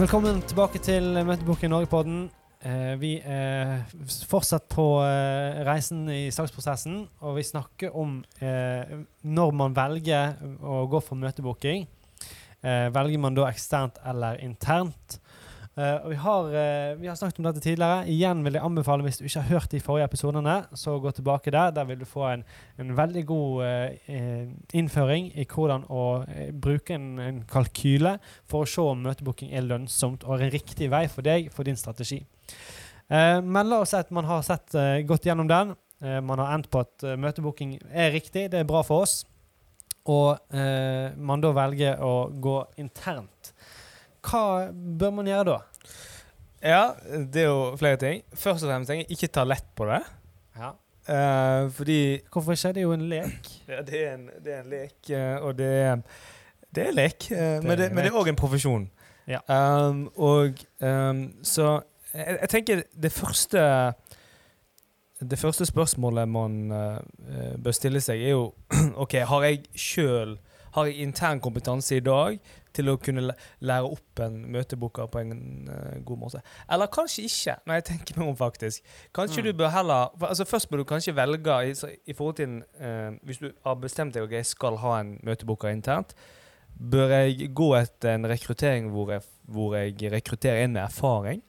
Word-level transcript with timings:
Velkommen 0.00 0.38
tilbake 0.48 0.80
til 0.80 1.12
Møteboken 1.28 1.68
Norge-podden. 1.74 2.20
Eh, 2.64 2.92
vi 2.96 3.10
er 3.20 3.82
fortsatt 4.30 4.64
på 4.72 4.84
eh, 5.04 5.58
reisen 5.68 6.06
i 6.08 6.30
saksprosessen, 6.32 7.02
og 7.20 7.34
vi 7.36 7.44
snakker 7.44 7.92
om 8.00 8.14
eh, 8.40 8.94
når 9.28 9.52
man 9.60 9.76
velger 9.76 10.38
å 10.64 10.86
gå 10.88 11.02
for 11.04 11.20
møtebooking. 11.20 11.84
Eh, 12.64 12.86
velger 12.96 13.20
man 13.20 13.36
da 13.36 13.50
eksternt 13.50 14.00
eller 14.08 14.40
internt? 14.40 15.18
Uh, 15.78 16.08
vi 16.08 16.16
har, 16.18 16.44
uh, 16.46 16.96
vi 16.98 17.06
har, 17.06 17.14
snakket 17.14 17.38
om 17.38 17.46
dette 17.46 17.60
tidligere. 17.62 18.02
Igjen 18.10 18.42
vil 18.42 18.56
jeg 18.58 18.64
anbefale, 18.66 19.04
hvis 19.06 19.20
du 19.20 19.24
ikke 19.28 19.42
har 19.44 19.52
hørt 19.54 19.70
de 19.70 19.80
forrige 19.80 20.08
episodene, 20.10 20.56
så 20.74 20.96
gå 20.98 21.12
tilbake 21.14 21.52
der. 21.54 21.70
Der 21.76 21.86
vil 21.86 22.00
du 22.00 22.08
få 22.10 22.24
en, 22.26 22.42
en 22.78 22.90
veldig 22.98 23.22
god 23.26 23.62
uh, 23.62 24.50
innføring 24.74 25.30
i 25.38 25.46
hvordan 25.46 25.86
å 25.86 26.04
bruke 26.58 26.96
en, 26.98 27.06
en, 27.22 27.38
kalkyle 27.50 28.16
for 28.50 28.66
å 28.66 28.70
se 28.70 28.82
om 28.82 29.06
møtebooking 29.06 29.54
er 29.54 29.68
lønnsomt 29.68 30.26
og 30.26 30.36
er 30.36 30.48
en 30.48 30.54
riktig 30.56 30.90
vei 30.90 31.04
for 31.08 31.26
deg, 31.26 31.52
for 31.54 31.66
din 31.66 31.78
strategi. 31.78 32.24
men 33.10 33.66
la 33.66 33.80
oss 33.82 33.90
si 33.90 33.98
at 33.98 34.10
man 34.14 34.24
har 34.24 34.42
sett 34.46 34.74
gått 35.06 35.26
gjennom 35.26 35.48
den. 35.50 35.72
man 36.22 36.38
har 36.38 36.54
endt 36.54 36.68
på 36.70 36.82
at 36.84 37.02
møtebooking 37.18 37.78
er 37.90 38.12
riktig, 38.14 38.50
det 38.50 38.60
er 38.60 38.68
bra 38.68 38.82
for 38.86 39.02
oss. 39.02 39.24
Og 40.06 40.38
man 41.16 41.42
da 41.42 41.50
velger 41.54 42.02
å 42.06 42.30
gå 42.30 42.56
internt. 42.78 43.52
Hva 44.24 44.70
bør 44.72 45.12
man 45.16 45.28
gjøre 45.30 45.44
da? 45.52 45.58
Ja, 46.60 46.82
det 47.32 47.42
er 47.42 47.48
jo 47.48 47.76
flere 47.80 47.96
ting. 47.96 48.22
Først 48.36 48.64
og 48.64 48.70
fremst 48.70 48.90
tenker 48.90 49.06
jeg 49.06 49.16
ikke 49.16 49.32
ta 49.32 49.44
lett 49.48 49.68
på 49.76 49.86
det. 49.88 50.02
Ja. 50.60 50.74
Uh, 51.10 51.70
fordi 51.72 52.20
Hvorfor 52.32 52.52
ikke? 52.52 52.68
Det 52.68 52.76
er 52.76 52.82
jo 52.82 52.92
en 52.92 53.08
lek. 53.08 53.48
Ja, 53.68 53.82
det 53.82 54.06
er 54.06 54.14
en, 54.14 54.28
det 54.44 54.54
er 54.54 54.60
en 54.60 54.70
lek, 54.70 54.96
uh, 55.10 55.46
og 55.46 55.58
det 55.58 55.66
er 55.66 55.96
Det 56.74 56.86
er 56.86 56.92
lek, 56.92 57.26
uh, 57.30 57.36
det 57.36 57.64
men, 57.64 57.78
det, 57.78 57.92
men, 57.92 58.04
det, 58.04 58.12
er 58.12 58.18
òg 58.18 58.28
en 58.28 58.36
profesjon. 58.36 58.90
Ja. 59.26 59.40
Um, 59.48 60.10
og 60.16 60.60
um, 60.80 61.32
så 61.42 61.80
jeg, 62.14 62.38
jeg, 62.40 62.48
tenker 62.48 62.82
det 63.02 63.12
første 63.12 63.92
Det 65.30 65.38
første 65.38 65.66
spørsmålet 65.66 66.28
man 66.28 66.72
bør 67.64 67.70
stille 67.70 68.00
seg, 68.00 68.22
er 68.22 68.30
jo 68.30 68.54
OK, 69.02 69.12
har 69.12 69.42
jeg 69.42 69.64
sjøl 69.74 70.38
Har 70.74 70.84
jeg 70.84 70.94
intern 70.94 71.40
kompetanse 71.40 71.96
i 71.96 72.00
dag 72.00 72.38
til 72.76 72.90
å 72.92 72.96
kunne 73.02 73.34
lære 73.60 73.88
opp 73.88 74.22
en 74.24 74.40
møtebooker 74.52 75.10
på 75.12 75.22
en 75.22 75.32
uh, 75.68 75.96
god 76.06 76.22
måte. 76.24 76.42
Eller 76.70 76.90
kanskje 76.92 77.26
ikke, 77.28 77.56
når 77.66 77.80
jeg 77.80 77.86
tenker 77.92 78.20
meg 78.20 78.32
om, 78.32 78.36
faktisk. 78.38 78.92
Kanskje 79.16 79.42
mm. 79.42 79.48
du 79.48 79.52
bør 79.62 79.72
heller 79.74 80.12
for, 80.16 80.28
altså 80.32 80.46
Først 80.50 80.70
bør 80.70 80.82
du 80.82 80.88
kanskje 80.88 81.16
velge 81.16 81.56
i, 81.70 81.74
i 82.10 82.14
forhold 82.16 82.36
til 82.40 82.60
uh, 82.80 83.10
Hvis 83.26 83.42
du 83.42 83.50
har 83.66 83.80
bestemt 83.80 84.14
deg 84.14 84.24
at 84.24 84.28
okay, 84.28 84.42
jeg 84.42 84.52
skal 84.52 84.78
ha 84.82 84.96
en 85.00 85.16
møtebooker 85.26 85.72
internt, 85.72 86.14
bør 86.80 87.12
jeg 87.18 87.50
gå 87.56 87.68
etter 87.76 88.16
en 88.16 88.28
rekruttering 88.30 88.88
hvor 88.94 89.12
jeg, 89.12 89.26
hvor 89.50 89.76
jeg 89.76 90.12
rekrutterer 90.12 90.64
inn 90.64 90.74
med 90.76 90.86
erfaring? 90.86 91.44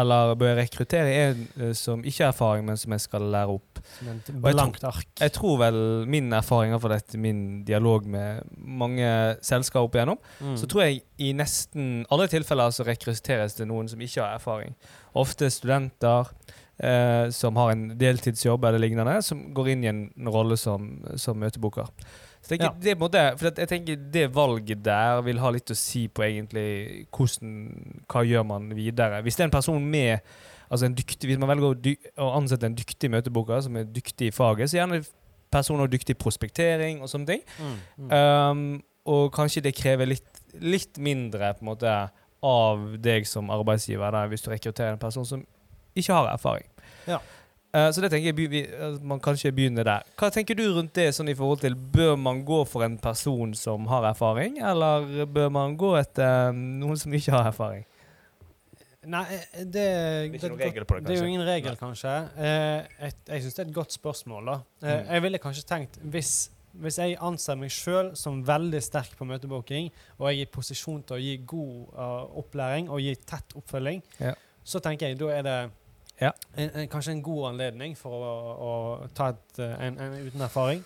Eller 0.00 0.32
bør 0.40 0.54
jeg 0.54 0.58
rekruttere 0.62 1.10
en 1.26 1.42
uh, 1.60 1.72
som 1.76 2.00
ikke 2.00 2.24
har 2.24 2.32
erfaring, 2.32 2.64
men 2.64 2.78
som 2.80 2.94
jeg 2.94 3.04
skal 3.04 3.26
lære 3.34 3.56
opp? 3.58 3.82
Som 3.98 4.08
en 4.08 4.22
blankt 4.44 4.86
ark. 4.88 5.08
Jeg, 5.20 5.34
tror 5.36 5.58
vel 5.60 5.78
min 6.08 6.32
erfaring, 6.32 6.72
for 6.80 6.94
dette, 6.94 7.20
min 7.20 7.60
dialog 7.68 8.06
med 8.08 8.48
mange 8.56 9.10
selskaper 9.44 9.84
opp 9.84 9.98
igjennom, 9.98 10.22
mm. 10.40 10.56
så 10.62 10.70
tror 10.70 10.86
jeg 10.86 11.02
i 11.20 11.34
nesten 11.36 12.06
alle 12.12 12.30
tilfeller 12.32 12.72
så 12.72 12.86
rekrutteres 12.88 13.58
det 13.58 13.68
noen 13.68 13.90
som 13.90 14.00
ikke 14.00 14.24
har 14.24 14.40
erfaring. 14.40 14.72
Ofte 15.18 15.50
studenter 15.52 16.32
eh, 16.78 17.28
som 17.30 17.60
har 17.60 17.74
en 17.74 17.86
deltidsjobb 18.00 18.64
eller 18.64 18.80
lignende, 18.80 19.20
som 19.22 19.50
går 19.54 19.74
inn 19.74 19.84
i 19.84 19.92
en 19.92 20.04
rolle 20.32 20.56
som, 20.56 20.94
som 21.20 21.36
møteboker. 21.38 21.90
Tenker, 22.52 22.68
ja. 22.68 22.72
det, 22.84 22.94
måtte, 23.00 23.20
for 23.40 23.48
jeg 23.48 23.68
tenker 23.70 24.00
det 24.12 24.26
valget 24.34 24.82
der 24.84 25.22
vil 25.24 25.40
ha 25.40 25.52
litt 25.54 25.72
å 25.72 25.76
si 25.78 26.04
på 26.12 26.26
egentlig 26.26 26.66
hvordan, 27.08 27.52
hva 28.12 28.24
gjør 28.28 28.44
man 28.50 28.66
videre. 28.76 29.22
Hvis 29.24 29.38
det 29.38 29.46
er 29.46 29.48
en 29.48 29.54
person 29.54 29.86
med 29.94 30.20
altså 30.72 30.86
en 30.88 30.96
dyktig, 30.96 31.28
Hvis 31.28 31.40
man 31.40 31.50
velger 31.52 31.96
å, 32.16 32.30
ansette 32.36 32.68
en 32.68 32.76
dyktig 32.76 33.10
møteboker 33.12 33.60
som 33.64 33.76
er 33.76 33.88
dyktig 33.88 34.30
i 34.30 34.34
faget, 34.34 34.70
så 34.70 34.80
gjerne 34.80 35.02
personer 35.52 35.90
dyktig 35.92 36.16
i 36.16 36.20
prospektering 36.20 37.02
og 37.04 37.10
sånne 37.12 37.28
ting. 37.28 37.42
Mm, 37.58 37.74
mm. 37.96 38.12
Um, 38.16 38.62
og 39.12 39.32
kanskje 39.34 39.64
det 39.66 39.74
krever 39.76 40.08
litt, 40.08 40.42
litt, 40.62 40.96
mindre 40.96 41.52
på 41.58 41.64
en 41.64 41.70
måte 41.72 41.96
av 42.42 42.86
deg 43.02 43.26
som 43.28 43.50
arbeidsgiver 43.52 44.14
da, 44.14 44.24
hvis 44.30 44.44
du 44.44 44.50
rekrutterer 44.52 44.94
en 44.94 45.02
person 45.02 45.26
som 45.28 45.44
ikke 45.98 46.16
har 46.16 46.30
erfaring. 46.32 46.68
Ja. 47.06 47.20
Uh, 47.72 47.88
så 47.88 48.02
det 48.04 48.10
tenker 48.12 48.32
jeg 48.32 48.50
vi, 48.52 48.64
man 49.00 49.20
kanskje 49.22 49.52
begynner 49.56 49.86
der. 49.88 50.10
Hva 50.20 50.28
tenker 50.34 50.58
du 50.58 50.66
rundt 50.74 50.92
det 50.98 51.08
sånn 51.16 51.30
i 51.32 51.36
forhold 51.38 51.62
til 51.62 51.76
Bør 51.76 52.18
man 52.20 52.42
gå 52.44 52.58
for 52.68 52.84
en 52.84 52.98
person 53.00 53.54
som 53.56 53.88
har 53.88 54.10
erfaring, 54.10 54.58
eller 54.60 55.24
bør 55.24 55.48
man 55.54 55.78
gå 55.80 55.94
etter 56.00 56.52
um, 56.52 56.60
noen 56.82 57.00
som 57.00 57.16
ikke 57.16 57.32
har 57.32 57.48
erfaring? 57.54 57.86
Nei, 59.02 59.24
det, 59.26 59.56
det, 59.56 59.72
det, 59.74 60.40
det, 60.40 60.74
det, 60.78 60.98
det 61.02 61.14
er 61.16 61.18
jo 61.18 61.26
ingen 61.26 61.42
regel, 61.42 61.74
kanskje. 61.78 62.10
Eh, 62.38 62.84
jeg 63.00 63.14
jeg 63.26 63.42
syns 63.42 63.56
det 63.56 63.62
er 63.64 63.70
et 63.70 63.74
godt 63.74 63.92
spørsmål. 63.92 64.46
da. 64.46 64.52
Eh, 64.82 64.92
mm. 64.92 65.08
Jeg 65.08 65.22
ville 65.22 65.40
kanskje 65.42 65.64
tenkt 65.66 65.98
hvis, 66.12 66.52
hvis 66.72 66.98
jeg 66.98 67.16
anser 67.18 67.58
meg 67.58 67.74
sjøl 67.74 68.12
som 68.18 68.38
veldig 68.46 68.82
sterk 68.82 69.16
på 69.18 69.26
møtebooking, 69.26 69.90
og 70.20 70.30
jeg 70.30 70.44
er 70.44 70.46
i 70.46 70.52
posisjon 70.54 71.02
til 71.02 71.18
å 71.18 71.20
gi 71.22 71.34
god 71.50 71.98
opplæring 72.44 72.90
og 72.90 73.02
gi 73.02 73.16
tett 73.26 73.56
oppfølging, 73.58 74.04
ja. 74.22 74.36
så 74.62 74.78
tenker 74.84 75.10
jeg 75.10 75.18
da 75.18 75.32
er 75.34 75.46
det 75.48 75.58
ja. 76.20 76.32
En, 76.54 76.70
en, 76.70 76.88
kanskje 76.88 77.16
en 77.16 77.22
god 77.24 77.52
anledning 77.52 77.94
for 77.98 78.24
å, 78.26 78.34
å 78.52 78.72
ta 79.16 79.32
et, 79.32 79.46
eh, 79.58 79.86
en, 79.88 79.98
en, 79.98 80.18
uten 80.26 80.44
erfaring. 80.44 80.82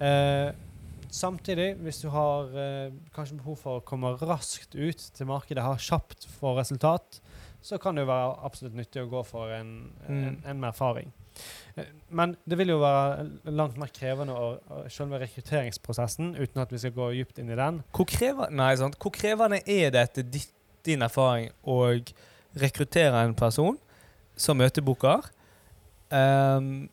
Eh, 0.00 0.50
samtidig, 1.12 1.74
hvis 1.84 2.02
du 2.04 2.08
har 2.14 2.52
eh, 2.56 2.94
kanskje 3.14 3.40
behov 3.40 3.58
for 3.60 3.80
å 3.80 3.86
komme 3.86 4.14
raskt 4.22 4.76
ut 4.76 5.08
til 5.16 5.28
markedet, 5.28 5.64
ha 5.64 5.74
kjapt 5.76 6.28
for 6.38 6.60
resultat, 6.60 7.20
så 7.62 7.78
kan 7.78 7.94
det 7.94 8.06
jo 8.06 8.10
være 8.10 8.38
absolutt 8.46 8.78
nyttig 8.78 9.04
å 9.04 9.10
gå 9.10 9.20
for 9.26 9.52
en, 9.54 9.74
mm. 10.08 10.40
med 10.48 10.70
erfaring. 10.72 11.12
Eh, 11.76 11.92
men 12.10 12.34
det 12.44 12.58
vil 12.58 12.74
jo 12.74 12.80
være 12.82 13.52
langt 13.52 13.78
mer 13.80 13.92
krevende 13.94 14.34
å, 14.36 14.48
å 14.58 14.82
selve 14.92 15.20
rekrutteringsprosessen, 15.22 16.34
uten 16.40 16.64
at 16.64 16.72
vi 16.72 16.82
skal 16.82 16.96
gå 16.96 17.12
dypt 17.18 17.38
inn 17.42 17.52
i 17.52 17.58
den. 17.58 17.82
Hvor, 17.94 18.08
krever, 18.10 18.50
nei, 18.50 18.74
Hvor 18.96 19.14
krevende 19.14 19.62
er 19.66 19.94
det 19.94 20.08
etter 20.08 20.28
din 20.86 21.06
erfaring 21.06 21.52
å 21.62 21.78
rekruttere 22.58 23.22
en 23.22 23.36
person 23.38 23.78
som 24.36 24.58
møtebooker. 24.58 25.28
Um, 26.12 26.90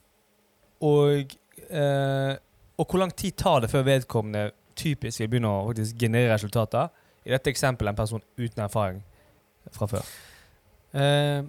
og, 0.85 1.35
uh, 1.69 2.33
og 2.79 2.85
hvor 2.85 3.01
lang 3.01 3.13
tid 3.15 3.35
tar 3.39 3.63
det 3.63 3.71
før 3.71 3.83
vedkommende 3.87 4.49
typisk 4.79 5.19
vil 5.19 5.31
begynne 5.33 5.51
å 5.51 5.67
faktisk 5.67 5.99
generere 5.99 6.37
resultater? 6.37 6.91
I 7.27 7.33
dette 7.35 7.51
eksempelet 7.51 7.91
en 7.91 7.99
person 7.99 8.23
uten 8.39 8.63
erfaring 8.63 9.01
fra 9.75 9.89
før. 9.91 10.13
Uh, 10.95 11.43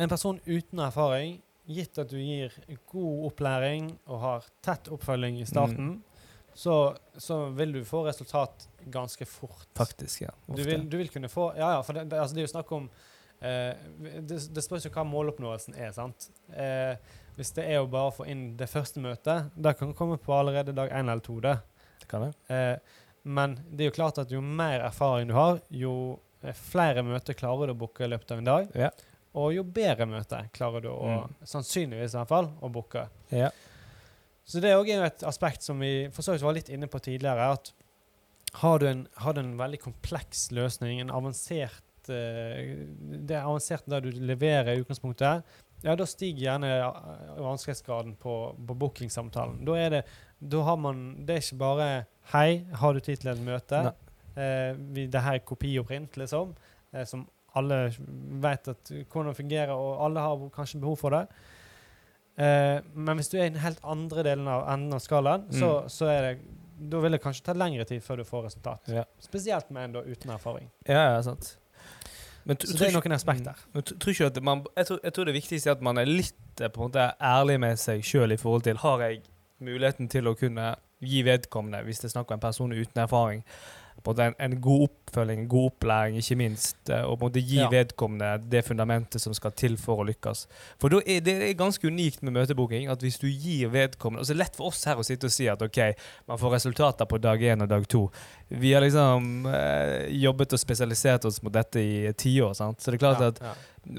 en 0.00 0.12
person 0.12 0.38
uten 0.46 0.80
erfaring, 0.84 1.40
gitt 1.66 1.98
at 1.98 2.10
du 2.12 2.18
gir 2.20 2.52
god 2.92 3.24
opplæring 3.30 3.90
og 4.06 4.20
har 4.22 4.46
tett 4.62 4.90
oppfølging 4.92 5.40
i 5.40 5.48
starten, 5.48 5.96
mm. 5.96 6.52
så, 6.54 6.76
så, 7.18 7.40
vil 7.56 7.74
du 7.74 7.80
få 7.84 8.04
resultat 8.06 8.68
ganske 8.92 9.26
fort. 9.26 9.66
Faktisk, 9.74 10.22
ja. 10.28 10.34
Du 10.46 10.62
vil, 10.62 10.86
du 10.86 10.96
vil, 11.00 11.10
kunne 11.10 11.30
få 11.32 11.50
Ja, 11.56 11.72
ja, 11.74 11.82
for 11.82 11.98
det, 11.98 12.06
det, 12.12 12.20
altså 12.22 12.36
det 12.36 12.44
er 12.44 12.46
jo 12.46 12.54
snakk 12.54 12.70
om 12.76 12.86
Eh, 13.40 13.76
det, 14.20 14.40
det 14.54 14.64
spørs 14.64 14.86
jo 14.86 14.92
hva 14.94 15.04
måloppnåelsen 15.06 15.76
er. 15.76 15.92
sant? 15.96 16.28
Eh, 16.52 16.96
hvis 17.36 17.52
det 17.56 17.66
er 17.68 17.82
å 17.82 17.90
bare 17.90 18.14
få 18.16 18.28
inn 18.32 18.48
det 18.56 18.68
første 18.72 19.02
møtet, 19.04 19.50
da 19.54 19.74
kan 19.76 19.92
det 19.92 19.98
komme 19.98 20.18
på 20.20 20.34
allerede 20.36 20.74
dag 20.76 20.92
én 20.92 21.10
eller 21.10 21.24
to. 21.24 21.38
Det. 21.44 21.56
det 22.00 22.08
kan 22.10 22.28
det. 22.28 22.32
Eh, 22.52 23.02
men 23.26 23.58
det 23.68 23.84
er 23.84 23.90
jo 23.90 23.98
klart 23.98 24.22
at 24.22 24.32
jo 24.32 24.40
mer 24.40 24.86
erfaring 24.86 25.28
du 25.28 25.36
har, 25.36 25.60
jo 25.68 25.92
flere 26.54 27.02
møter 27.02 27.34
klarer 27.34 27.68
du 27.68 27.74
å 27.74 27.80
booke 27.80 28.04
i 28.06 28.10
løpet 28.10 28.32
av 28.32 28.42
en 28.42 28.50
dag. 28.50 28.74
Ja. 28.78 28.90
Og 29.36 29.52
jo 29.52 29.64
bedre 29.68 30.06
møte 30.08 30.44
klarer 30.56 30.84
du 30.84 30.92
å, 30.92 31.00
mm. 31.26 31.40
sannsynligvis 31.50 32.14
i 32.14 32.20
hvert 32.20 32.30
fall, 32.30 32.52
å 32.62 32.70
booke. 32.72 33.02
Ja. 33.34 33.50
Så 34.46 34.62
det 34.62 34.70
er 34.70 34.78
òg 34.78 34.88
et 34.94 35.24
aspekt 35.26 35.66
som 35.66 35.82
vi 35.82 36.06
for 36.14 36.22
så 36.22 36.36
vidt 36.36 36.46
var 36.46 36.54
litt 36.56 36.70
inne 36.72 36.88
på 36.88 37.02
tidligere. 37.02 37.50
at 37.58 37.72
har 38.62 38.78
du, 38.78 38.86
en, 38.88 39.02
har 39.20 39.34
du 39.34 39.42
en 39.42 39.56
veldig 39.58 39.80
kompleks 39.82 40.46
løsning, 40.54 41.00
en 41.02 41.12
avansert 41.12 41.82
uh, 42.12 42.86
det 43.28 43.38
avanserte 43.40 43.90
det 43.92 44.02
du 44.06 44.26
leverer 44.26 44.74
i 44.74 44.82
utgangspunktet, 44.82 45.46
ja, 45.84 45.94
da 45.96 46.06
stiger 46.08 46.46
gjerne 46.46 46.70
eh, 46.72 47.42
vanskelighetsgraden 47.44 48.16
på, 48.20 48.34
på 48.68 48.74
bookingsamtalen. 48.80 49.60
Da 49.66 49.76
er 49.78 49.90
det 49.92 50.02
da 50.40 50.62
har 50.66 50.76
man 50.76 51.26
Det 51.26 51.34
er 51.34 51.42
ikke 51.44 51.58
bare 51.60 51.88
'Hei, 52.32 52.64
har 52.72 52.92
du 52.92 53.00
tid 53.00 53.16
til 53.16 53.30
et 53.30 53.40
møte?' 53.40 53.92
Eh, 54.36 54.76
vi, 54.76 55.06
det 55.06 55.20
her 55.24 55.38
er 55.38 55.44
kopi 55.48 55.78
og 55.80 55.86
print, 55.86 56.16
liksom. 56.16 56.54
Eh, 56.92 57.04
som 57.04 57.22
alle 57.56 57.90
vet 58.42 58.68
at, 58.68 58.90
hvordan 59.08 59.30
det 59.30 59.36
fungerer, 59.36 59.72
og 59.72 60.04
alle 60.04 60.20
har 60.20 60.48
kanskje 60.52 60.80
behov 60.80 60.96
for 61.00 61.10
det. 61.10 61.22
Eh, 62.36 62.82
men 62.92 63.16
hvis 63.16 63.28
du 63.32 63.38
er 63.38 63.46
i 63.46 63.48
den 63.48 63.62
helt 63.64 63.80
andre 63.82 64.22
delen 64.22 64.48
av 64.48 64.66
enden 64.74 64.92
av 64.92 65.00
skalaen, 65.00 65.46
mm. 65.48 65.56
så, 65.56 65.70
så, 65.88 66.10
er 66.12 66.22
det 66.22 66.34
da 66.76 67.00
vil 67.00 67.16
det 67.16 67.22
kanskje 67.24 67.46
ta 67.46 67.54
lengre 67.56 67.86
tid 67.88 68.02
før 68.04 68.20
du 68.20 68.24
får 68.28 68.42
resultat. 68.50 68.90
Ja. 68.92 69.06
Spesielt 69.24 69.70
med 69.72 69.84
en 69.84 69.96
da 69.96 70.02
uten 70.04 70.34
erfaring. 70.34 70.68
Ja, 70.84 71.14
ja, 71.14 71.22
sant. 71.24 71.54
Men 72.46 72.58
så 72.62 72.76
det 72.78 72.88
er 72.88 72.94
noen 72.94 73.16
aspekter. 73.16 73.56
der. 73.56 73.62
Men 73.74 73.86
tror 73.86 74.12
ikke 74.12 74.26
at 74.30 74.42
man, 74.42 74.60
jeg, 74.76 74.86
tror, 74.86 74.98
jeg 75.02 75.14
tror 75.14 75.24
det 75.26 75.34
viktigste 75.34 75.70
er 75.70 75.74
at 75.74 75.82
man 75.82 75.98
er 75.98 76.06
litt 76.06 76.60
eh, 76.60 76.70
på 76.70 76.82
en 76.82 76.90
måte 76.90 77.06
ærlig 77.18 77.56
med 77.62 77.80
seg 77.82 78.04
sjøl 78.06 78.36
i 78.36 78.38
forhold 78.38 78.62
til 78.68 78.78
Har 78.84 79.02
jeg 79.02 79.24
muligheten 79.58 80.08
til 80.12 80.28
å 80.30 80.36
kunne 80.38 80.74
gi 81.02 81.24
vedkommende, 81.26 81.82
hvis 81.84 82.00
det 82.00 82.08
er 82.08 82.14
snakk 82.14 82.30
om 82.30 82.38
en 82.38 82.44
person 82.44 82.72
uten 82.72 83.02
erfaring, 83.02 83.42
en, 84.14 84.34
en, 84.38 84.60
god 84.60 84.82
oppfølging, 84.88 85.40
en 85.40 85.48
god 85.48 85.64
opplæring, 85.70 86.16
ikke 86.16 86.36
minst. 86.36 86.76
eh, 86.90 87.02
Og 87.02 87.18
måtte 87.20 87.40
gi 87.42 87.56
Ja. 87.58 87.68
vedkommende 87.68 88.48
det 88.50 88.64
fundamentet 88.64 89.20
som 89.20 89.34
skal 89.34 89.50
til 89.52 89.76
for 89.76 89.96
å 89.98 90.06
lykkes. 90.06 90.46
For 90.80 90.88
er 91.06 91.20
det 91.20 91.34
er 91.42 91.54
ganske 91.54 91.86
unikt 91.86 92.22
med 92.22 92.32
møtebooking 92.32 92.88
at 92.90 93.00
hvis 93.00 93.18
du 93.18 93.26
gir 93.28 93.68
vedkommende 93.68 94.20
altså 94.20 94.32
Det 94.34 94.40
er 94.40 94.44
lett 94.44 94.56
for 94.56 94.66
oss 94.68 94.84
her 94.84 94.96
å 94.96 95.04
sitte 95.04 95.26
og 95.26 95.30
si 95.32 95.48
at 95.48 95.62
OK, 95.62 95.78
man 96.28 96.38
får 96.38 96.50
resultater 96.52 97.04
på 97.06 97.18
dag 97.20 97.40
én 97.40 97.62
og 97.62 97.68
dag 97.68 97.86
to. 97.88 98.10
Vi 98.50 98.72
har 98.72 98.80
liksom 98.82 99.46
eh, 99.46 100.06
jobbet 100.22 100.52
og 100.52 100.58
spesialisert 100.58 101.24
oss 101.24 101.42
mot 101.42 101.52
dette 101.52 101.76
i 101.80 102.12
tiår. 102.12 102.54
sant? 102.54 102.80
Så 102.80 102.90
det 102.90 103.02
er 103.02 103.06
klart 103.06 103.20
Ja, 103.20 103.28
at 103.28 103.40
ja. 103.42 103.54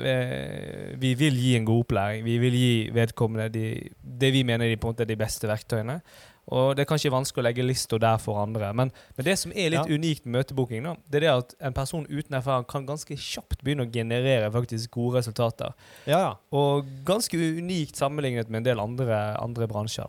eh, 0.08 0.96
vi 0.98 1.14
vil 1.16 1.36
gi 1.36 1.56
en 1.58 1.66
god 1.66 1.84
opplæring. 1.86 2.24
Vi 2.26 2.38
vil 2.40 2.54
gi 2.54 2.90
vedkommende 2.96 3.50
de, 3.54 3.90
det 4.02 4.32
vi 4.34 4.44
mener 4.44 4.68
de 4.68 4.78
på 4.78 4.88
en 4.88 4.94
måte 4.96 5.02
er 5.06 5.12
de 5.12 5.20
beste 5.20 5.48
verktøyene. 5.50 6.02
Og 6.48 6.76
det 6.78 6.86
er 6.86 6.88
kanskje 6.88 7.12
vanskelig 7.12 7.42
å 7.44 7.46
legge 7.50 7.64
lista 7.66 7.98
der 8.00 8.18
for 8.24 8.40
andre. 8.40 8.70
Men, 8.74 8.92
men 9.18 9.26
det 9.28 9.34
som 9.40 9.52
er 9.52 9.74
litt 9.74 9.90
Ja. 9.90 9.96
unikt 10.00 10.26
med 10.26 10.38
møtebooking, 10.40 10.84
da, 10.88 10.94
det 11.12 11.20
er 11.20 11.26
det 11.26 11.32
at 11.34 11.56
en 11.68 11.74
person 11.76 12.06
uten 12.08 12.38
erfaring 12.40 12.68
kan 12.72 12.86
ganske 12.88 13.18
kjapt 13.20 13.64
begynne 13.64 13.84
å 13.84 13.92
generere 13.92 14.48
faktisk 14.54 14.92
gode 14.96 15.20
resultater. 15.20 15.74
ja, 16.06 16.20
ja. 16.20 16.34
Og 16.56 16.86
ganske 17.06 17.36
unikt 17.36 18.00
sammenlignet 18.00 18.48
med 18.50 18.62
en 18.62 18.70
del 18.70 18.80
andre, 18.80 19.20
andre 19.42 19.68
bransjer. 19.68 20.08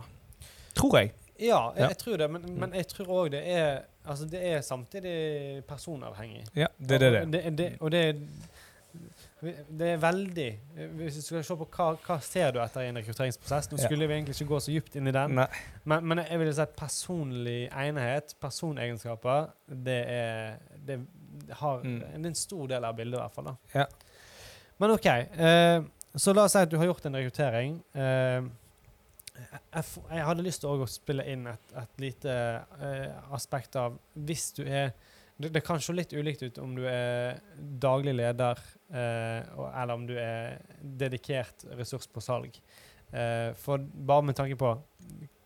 Tror 0.78 0.98
jeg. 1.00 1.12
Ja, 1.38 1.72
jeg, 1.76 1.88
jeg 1.90 1.98
tror 1.98 2.16
det, 2.18 2.30
men, 2.30 2.46
men 2.58 2.72
jeg 2.74 2.86
tror 2.90 3.06
òg 3.22 3.30
det 3.34 3.44
er 3.46 3.80
Altså, 4.08 4.24
det 4.24 4.40
er 4.40 4.62
samtidig 4.64 5.64
personavhengig. 5.68 6.46
Ja, 6.56 6.66
det 6.80 6.94
er 6.96 6.98
det. 6.98 7.10
det. 7.12 7.32
Det, 7.44 7.50
det, 7.58 7.66
og 7.80 7.90
det, 7.92 8.16
det 9.40 9.86
er 9.92 9.96
veldig 10.02 10.46
Hvis 10.98 11.14
du 11.14 11.22
skal 11.22 11.44
se 11.46 11.56
på 11.60 11.66
hva, 11.76 11.84
hva 12.06 12.16
ser 12.26 12.50
du 12.52 12.58
etter 12.62 12.80
i 12.82 12.88
en 12.90 12.96
rekrutteringsprosess 12.98 13.68
Nå 13.70 13.78
Ja. 13.78 13.84
skulle 13.86 14.08
vi 14.10 14.14
egentlig 14.16 14.34
ikke 14.34 14.48
gå 14.50 14.58
så 14.64 14.72
dypt 14.74 14.96
inn 14.98 15.06
i 15.06 15.12
den, 15.14 15.34
men, 15.84 16.04
men 16.10 16.18
jeg 16.24 16.38
vil 16.40 16.50
si 16.54 16.60
at 16.64 16.74
personlig 16.76 17.68
enighet, 17.70 18.34
personegenskaper, 18.42 19.50
det 19.68 20.00
er 20.08 20.56
Det 20.86 20.98
har 21.60 21.78
Mm. 21.84 22.00
det 22.00 22.08
er 22.24 22.26
en 22.26 22.34
stor 22.34 22.66
del 22.66 22.84
av 22.84 22.96
bildet, 22.96 23.14
i 23.18 23.22
hvert 23.22 23.32
fall. 23.34 23.44
da. 23.44 23.54
Ja. 23.74 23.84
Men 24.78 24.90
OK. 24.90 25.06
Eh, 25.06 25.82
så 26.16 26.32
la 26.34 26.42
oss 26.44 26.52
si 26.52 26.58
at 26.58 26.70
du 26.70 26.76
har 26.78 26.86
gjort 26.86 27.06
en 27.06 27.14
rekruttering. 27.16 27.82
Eh, 27.94 28.42
jeg, 29.74 29.84
jeg 30.10 30.24
hadde 30.26 30.42
lyst 30.42 30.60
til 30.64 30.70
å 30.70 30.86
spille 30.90 31.24
inn 31.30 31.46
et, 31.46 31.72
et 31.78 32.00
lite 32.02 32.32
eh, 32.82 33.12
aspekt 33.32 33.76
av 33.76 33.98
Hvis 34.16 34.52
du 34.56 34.64
er 34.66 34.90
det, 35.38 35.52
det 35.54 35.62
kan 35.66 35.80
se 35.80 35.92
litt 35.94 36.12
ulikt 36.12 36.42
ut 36.42 36.58
om 36.58 36.74
du 36.76 36.84
er 36.90 37.38
daglig 37.80 38.14
leder, 38.18 38.58
eh, 38.90 39.42
eller 39.82 39.94
om 39.94 40.06
du 40.08 40.16
er 40.18 40.58
dedikert 40.82 41.64
ressurs 41.78 42.06
på 42.10 42.20
salg. 42.24 42.58
Eh, 43.12 43.52
for 43.56 43.78
bare 43.78 44.22
med 44.28 44.36
tanke 44.36 44.56
på 44.60 44.72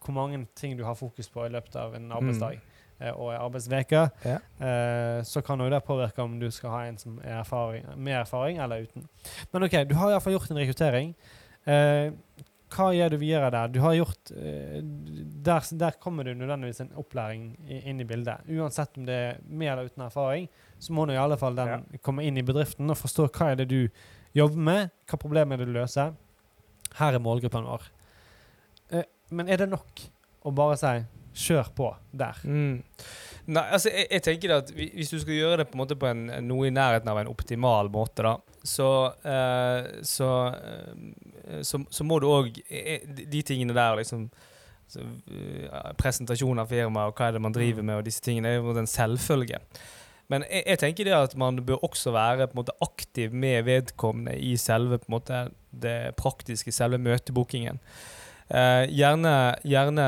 hvor 0.02 0.14
mange 0.16 0.46
ting 0.58 0.76
du 0.76 0.82
har 0.84 0.96
fokus 0.98 1.28
på 1.30 1.44
i 1.46 1.52
løpet 1.54 1.76
av 1.78 1.92
en 1.94 2.08
arbeidsdag 2.10 2.56
eh, 2.98 3.12
og 3.12 3.28
en 3.34 3.40
arbeidsveke, 3.44 4.00
Ja. 4.24 4.38
eh, 4.58 5.22
så 5.22 5.42
kan 5.46 5.58
det 5.62 5.84
påvirke 5.86 6.22
om 6.24 6.38
du 6.40 6.48
skal 6.50 6.70
ha 6.70 6.80
en 6.88 6.98
som 6.98 7.20
er 7.22 7.38
erfaring, 7.44 7.84
med 7.96 8.16
erfaring 8.24 8.58
eller 8.58 8.82
uten. 8.88 9.06
Men 9.52 9.62
OK, 9.68 9.76
du 9.88 9.94
har 9.94 10.10
iallfall 10.10 10.32
gjort 10.38 10.50
en 10.50 10.56
rekruttering. 10.58 11.14
Hva 12.72 12.88
gjør 12.96 13.12
du 13.12 13.18
videre 13.20 13.50
der? 13.52 13.70
Du 13.72 13.78
har 13.84 13.96
gjort 13.98 14.32
eh, 14.32 14.78
der, 14.82 15.66
der 15.80 15.96
kommer 16.00 16.24
det 16.24 16.36
nødvendigvis 16.38 16.80
en 16.84 16.94
opplæring 17.00 17.50
i, 17.66 17.82
inn 17.90 18.00
i 18.00 18.06
bildet. 18.08 18.46
Uansett 18.48 18.96
om 18.96 19.06
det 19.08 19.18
er 19.18 19.40
med 19.44 19.72
eller 19.72 19.90
uten 19.90 20.06
erfaring, 20.06 20.48
så 20.80 20.96
må 20.96 21.04
nå 21.06 21.16
i 21.16 21.20
alle 21.20 21.38
fall 21.40 21.58
den 21.58 21.84
komme 22.04 22.24
inn 22.24 22.40
i 22.40 22.46
bedriften 22.46 22.90
og 22.90 23.00
forstå 23.00 23.28
hva 23.28 23.52
er 23.52 23.60
det 23.60 23.68
du 23.72 23.80
jobber 24.36 24.68
med, 24.70 24.92
hva 25.10 25.20
problemet 25.20 25.58
er 25.58 25.64
det 25.64 25.72
du 25.72 25.76
løser. 25.76 26.14
Her 26.96 27.16
er 27.16 27.24
målgruppen 27.24 27.68
vår. 27.68 27.88
Eh, 28.92 29.08
men 29.32 29.52
er 29.52 29.62
det 29.62 29.72
nok 29.72 30.06
å 30.42 30.54
bare 30.56 30.78
si 30.80 30.94
'kjør 31.34 31.72
på' 31.76 31.94
der? 32.12 32.38
Mm. 32.44 32.82
Nei, 33.46 33.62
altså 33.74 33.90
jeg, 33.90 34.06
jeg 34.10 34.22
tenker 34.22 34.52
at 34.54 34.70
Hvis 34.70 35.10
du 35.10 35.18
skal 35.18 35.34
gjøre 35.34 35.56
det 35.56 35.68
på 35.68 35.74
en 35.74 35.82
måte 35.82 35.96
på 35.98 36.06
en, 36.06 36.26
noe 36.46 36.68
i 36.68 36.70
nærheten 36.70 37.08
av 37.10 37.18
en 37.18 37.30
optimal 37.32 37.90
måte, 37.90 38.22
da, 38.22 38.36
så, 38.62 38.90
eh, 39.26 40.02
så, 40.06 40.30
eh, 40.54 41.62
så, 41.62 41.82
så 41.90 42.04
må 42.04 42.20
du 42.22 42.28
òg 42.30 42.52
de, 42.54 43.26
de 43.26 43.42
tingene 43.42 43.74
der, 43.74 43.96
liksom 43.98 44.28
så, 44.92 45.00
uh, 45.00 45.90
Presentasjon 45.98 46.60
av 46.60 46.70
firmaet 46.70 47.10
og 47.10 47.18
hva 47.18 47.30
er 47.30 47.32
det 47.36 47.42
man 47.42 47.54
driver 47.54 47.82
Mm. 47.82 47.86
med, 47.86 47.96
og 47.96 48.04
disse 48.04 48.22
tingene 48.22 48.48
er 48.48 48.60
jo 48.60 48.74
en 48.76 48.86
selvfølge. 48.86 49.58
Men 50.28 50.44
jeg, 50.50 50.62
jeg 50.66 50.78
tenker 50.78 51.04
det 51.04 51.14
at 51.16 51.36
man 51.36 51.56
bør 51.66 51.82
også 51.84 52.12
være 52.12 52.46
på 52.46 52.52
en 52.52 52.60
måte 52.62 52.76
aktiv 52.84 53.32
med 53.32 53.64
vedkommende 53.64 54.36
i 54.38 54.56
selve 54.56 54.98
på 54.98 55.08
en 55.08 55.16
måte 55.16 55.40
det 55.72 56.14
praktiske, 56.16 56.72
selve 56.72 56.98
møtebookingen. 56.98 57.80
Eh, 58.52 58.84
gjerne, 58.92 59.56
gjerne 59.64 60.06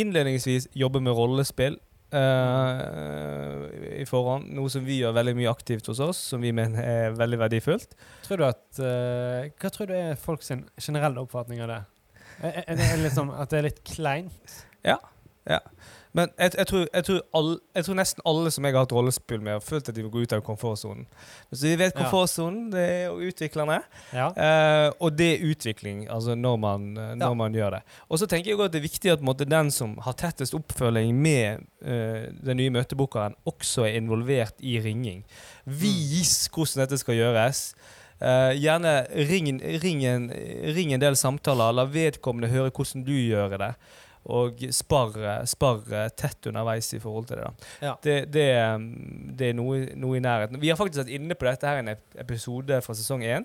innledningsvis 0.00 0.68
jobbe 0.74 1.00
med 1.04 1.14
rollespill 1.16 1.78
uh, 2.14 3.64
i 3.94 4.04
forhånd. 4.08 4.50
Noe 4.56 4.72
som 4.72 4.84
vi 4.86 5.00
gjør 5.00 5.16
veldig 5.16 5.36
mye 5.38 5.52
aktivt 5.52 5.88
hos 5.90 6.02
oss, 6.04 6.20
som 6.32 6.44
vi 6.44 6.52
mener 6.56 6.84
er 6.84 7.18
veldig 7.18 7.40
verdifullt. 7.44 7.96
Tror 8.26 8.42
du 8.42 8.46
at, 8.48 8.64
uh, 8.80 9.50
hva 9.50 9.72
tror 9.74 9.90
du 9.90 9.96
er 9.98 10.20
folks 10.20 10.52
generelle 10.52 11.22
oppfatning 11.22 11.64
av 11.64 11.72
det? 11.72 11.82
Er, 12.42 12.62
er 12.66 12.80
det 12.80 12.88
liksom 13.04 13.30
at 13.34 13.52
det 13.52 13.60
er 13.60 13.68
litt 13.68 13.84
kleint? 13.86 14.56
Men 16.14 16.30
jeg, 16.38 16.52
jeg, 16.54 16.66
tror, 16.70 16.82
jeg, 16.94 17.04
tror 17.08 17.20
all, 17.34 17.48
jeg 17.74 17.86
tror 17.88 17.96
nesten 17.98 18.22
alle 18.30 18.50
som 18.54 18.66
jeg 18.66 18.76
har 18.76 18.84
hatt 18.84 18.92
rollespill 18.94 19.40
med, 19.42 19.56
har 19.56 19.64
følt 19.64 19.88
at 19.90 19.96
de 19.96 20.04
vil 20.04 20.12
gå 20.14 20.22
ut 20.22 20.34
av 20.36 20.44
komfortsonen. 20.46 21.08
Så 21.50 21.66
vi 21.66 21.72
vet 21.80 21.96
komfortsonen, 21.98 22.68
det 22.70 22.84
er 22.84 23.00
jo 23.08 23.30
utviklende. 23.32 23.80
Ja. 24.14 24.28
uh, 24.30 24.92
og 25.02 25.16
det 25.18 25.26
er 25.32 25.42
utvikling, 25.50 26.04
altså 26.06 26.36
når 26.38 26.60
man, 26.62 26.86
eh, 26.96 27.14
når 27.18 27.32
Ja. 27.32 27.40
man 27.40 27.58
gjør 27.58 27.70
det. 27.78 27.80
Og 28.08 28.22
så 28.22 28.28
tenker 28.30 28.52
jeg 28.52 28.58
også 28.58 28.70
at 28.70 28.76
det 28.76 28.78
er 28.78 28.86
viktig 28.86 29.12
at 29.12 29.26
måtte, 29.26 29.48
den 29.50 29.70
som 29.74 29.98
har 30.06 30.14
tettest 30.20 30.54
oppfølging 30.54 31.18
med 31.18 31.66
uh, 31.82 32.30
den 32.46 32.62
nye 32.62 32.70
møtebokeren, 32.70 33.34
også 33.44 33.88
er 33.88 33.98
involvert 33.98 34.54
i 34.62 34.78
ringing. 34.84 35.24
Vis 35.66 36.46
hvordan 36.54 36.84
dette 36.84 36.98
skal 37.02 37.18
gjøres. 37.18 37.66
Uh, 38.22 38.54
gjerne 38.54 38.94
ring, 39.26 39.50
ring, 39.82 40.04
en, 40.06 40.30
ring 40.76 40.94
en 40.94 41.02
del 41.02 41.18
samtaler, 41.18 41.74
la 41.74 41.88
vedkommende 41.90 42.52
høre 42.54 42.70
hvordan 42.70 43.02
du 43.02 43.12
gjør 43.12 43.58
det. 43.58 43.74
Og 44.32 44.62
sparre, 44.72 45.36
spar 45.50 45.82
eh, 45.92 46.08
tett 46.16 46.48
underveis 46.48 46.88
i 46.96 47.00
forhold 47.02 47.28
til 47.28 47.40
det. 47.40 47.44
da. 47.44 47.70
Ja. 47.84 47.94
Det, 48.02 48.16
det, 48.32 48.48
um, 48.72 48.88
det 49.36 49.50
er 49.50 49.58
noe, 49.58 49.82
noe 50.00 50.16
i 50.16 50.24
nærheten. 50.24 50.60
Vi 50.62 50.72
har 50.72 50.80
faktisk 50.80 51.02
vært 51.02 51.16
inne 51.18 51.36
på 51.36 51.48
dette 51.48 51.68
her 51.68 51.82
i 51.82 51.84
en 51.84 51.94
episode 52.22 52.80
fra 52.86 52.96
sesong 52.96 53.24
én, 53.26 53.44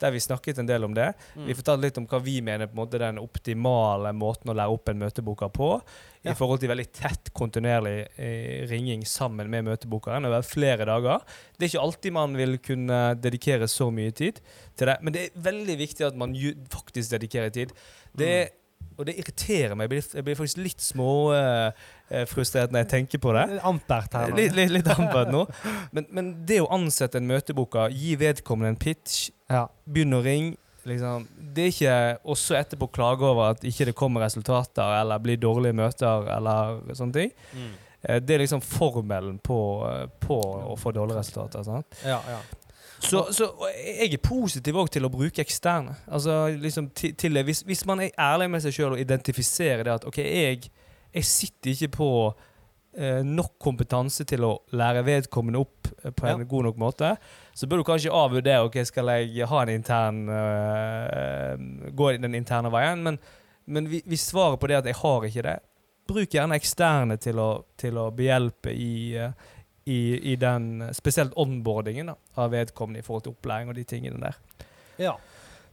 der 0.00 0.14
vi 0.14 0.20
snakket 0.22 0.60
en 0.62 0.68
del 0.68 0.86
om 0.86 0.94
det. 0.96 1.10
Mm. 1.34 1.48
Vi 1.48 1.56
fortalte 1.58 1.84
litt 1.84 1.98
om 2.00 2.06
hva 2.08 2.20
vi 2.24 2.38
mener 2.44 2.70
på 2.70 2.76
en 2.76 2.82
måte 2.84 3.00
den 3.02 3.18
optimale 3.20 4.14
måten 4.16 4.52
å 4.52 4.56
lære 4.56 4.76
opp 4.76 4.88
en 4.92 5.02
møteboker 5.02 5.50
på. 5.52 5.72
Ja. 6.22 6.32
I 6.32 6.36
forhold 6.36 6.62
til 6.62 6.70
veldig 6.70 6.86
tett, 6.94 7.32
kontinuerlig 7.36 7.96
eh, 8.20 8.62
ringing 8.70 9.02
sammen 9.08 9.50
med 9.52 9.66
møtebokeren 9.66 10.28
over 10.28 10.46
flere 10.46 10.86
dager. 10.88 11.26
Det 11.56 11.66
er 11.66 11.72
ikke 11.72 11.84
alltid 11.84 12.16
man 12.16 12.38
vil 12.38 12.56
kunne 12.64 13.00
dedikere 13.20 13.68
så 13.72 13.90
mye 13.92 14.14
tid 14.16 14.40
til 14.76 14.92
det, 14.92 14.98
men 15.02 15.16
det 15.16 15.26
er 15.26 15.44
veldig 15.48 15.76
viktig 15.80 16.06
at 16.06 16.18
man 16.20 16.36
faktisk 16.72 17.16
dedikerer 17.16 17.52
tid. 17.56 17.74
Det 18.16 18.32
er 18.38 18.50
og 19.00 19.06
det 19.08 19.14
irriterer 19.16 19.74
meg. 19.74 19.86
Jeg 19.86 19.90
blir, 19.94 20.08
jeg 20.18 20.24
blir 20.26 20.36
faktisk 20.36 20.58
litt 20.60 20.82
småfrustrert 20.84 22.72
når 22.74 22.82
jeg 22.84 22.90
tenker 22.94 23.22
på 23.22 23.32
det. 23.36 23.44
Litt 23.54 23.64
ampert 23.70 24.16
her. 24.18 24.32
Litt, 24.36 24.54
litt, 24.56 24.72
litt 24.74 24.90
ampert 24.92 25.30
nå. 25.32 25.44
Men, 25.96 26.06
men 26.14 26.28
det 26.46 26.60
å 26.62 26.68
ansette 26.76 27.18
en 27.18 27.26
møteboker, 27.26 27.90
gi 27.96 28.12
vedkommende 28.20 28.74
en 28.74 28.80
pitch, 28.80 29.30
Ja. 29.50 29.64
begynne 29.84 30.20
å 30.20 30.22
ringe 30.22 30.56
liksom, 30.86 31.24
Det 31.54 31.64
er 31.64 31.72
ikke 31.72 31.94
også 32.30 32.54
etterpå 32.60 32.86
klage 32.94 33.26
over 33.26 33.50
at 33.56 33.64
ikke 33.66 33.88
det 33.90 33.94
kommer 33.98 34.22
resultater, 34.24 34.94
eller 35.00 35.18
blir 35.18 35.36
dårlige 35.42 35.74
møter, 35.76 36.28
eller 36.36 36.78
sånne 36.94 37.12
ting. 37.16 37.32
Mm. 37.56 37.72
Eh, 38.02 38.20
Det 38.20 38.36
er 38.36 38.44
liksom 38.44 38.62
formelen 38.62 39.38
på, 39.42 39.58
på 40.22 40.38
å 40.70 40.76
få 40.78 40.92
dårlige 40.94 41.18
resultater. 41.24 41.64
Sant? 41.66 42.00
ja, 42.06 42.20
ja. 42.28 42.38
Så, 43.00 43.22
så 43.32 43.46
jeg 43.80 44.12
er 44.12 44.20
positiv 44.22 44.76
også 44.76 44.92
til 44.98 45.06
å 45.08 45.10
bruke 45.12 45.40
eksterne. 45.42 45.94
Altså 46.12 46.34
liksom 46.60 46.90
til, 46.94 47.14
til. 47.16 47.40
Hvis, 47.48 47.62
hvis 47.66 47.86
man 47.88 48.00
er 48.04 48.10
ærlig 48.20 48.50
med 48.52 48.60
seg 48.64 48.74
sjøl 48.76 48.92
og 48.96 49.00
identifiserer 49.00 49.82
det 49.88 49.94
at 49.98 50.04
OK, 50.10 50.18
jeg, 50.20 50.68
jeg 51.14 51.24
sitter 51.24 51.70
ikke 51.72 51.88
på 51.96 52.08
eh, 52.98 53.22
nok 53.24 53.54
kompetanse 53.62 54.26
til 54.28 54.44
å 54.44 54.52
lære 54.76 55.02
vedkommende 55.06 55.62
opp 55.64 55.88
eh, 56.04 56.10
på 56.12 56.28
en 56.28 56.44
Ja. 56.44 56.48
god 56.52 56.68
nok 56.68 56.76
måte, 56.82 57.14
så 57.56 57.66
bør 57.70 57.80
du 57.80 57.86
kanskje 57.88 58.12
avvurdere 58.12 58.66
ok, 58.68 58.76
skal 58.88 59.08
jeg 59.16 59.48
ha 59.48 59.62
en 59.64 59.72
intern 59.78 60.20
eh, 60.28 61.90
gå 61.96 62.12
den 62.20 62.34
interne 62.38 62.70
veien. 62.72 63.02
Men, 63.06 63.18
men 63.66 63.88
vi- 63.90 64.04
hvis 64.06 64.28
svaret 64.30 64.60
på 64.60 64.68
det 64.68 64.76
er 64.76 64.84
at 64.84 64.90
jeg 64.92 65.00
har 65.02 65.26
ikke 65.28 65.46
det, 65.48 65.56
bruk 66.10 66.32
gjerne 66.34 66.56
eksterne 66.58 67.16
til 67.22 67.38
å, 67.38 67.50
til 67.78 67.98
å 68.02 68.08
behjelpe 68.14 68.72
i 68.74 68.92
eh, 69.16 69.32
i, 69.90 70.00
i 70.32 70.36
den 70.40 70.86
spesielt 70.96 71.34
onboardingen 71.40 72.12
da, 72.12 72.16
av 72.40 72.52
vedkommende 72.54 73.02
i 73.02 73.06
forhold 73.06 73.26
til 73.26 73.34
opplæring 73.34 73.72
og 73.72 73.78
de 73.78 73.86
tingene 73.88 74.20
der. 74.22 74.38
ja. 75.00 75.16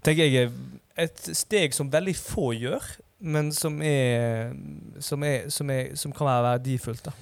tenker 0.06 0.26
jeg 0.26 0.48
er 0.48 1.06
et 1.08 1.30
steg 1.38 1.76
som 1.76 1.92
veldig 1.94 2.16
få 2.18 2.52
gjør, 2.58 2.84
men 3.20 3.52
som 3.54 3.82
er 3.86 4.54
som, 5.04 5.24
er, 5.24 5.50
som, 5.54 5.70
er, 5.74 5.96
som 5.98 6.14
kan 6.14 6.30
være 6.30 6.44
verdifullt. 6.52 7.06
da. 7.10 7.16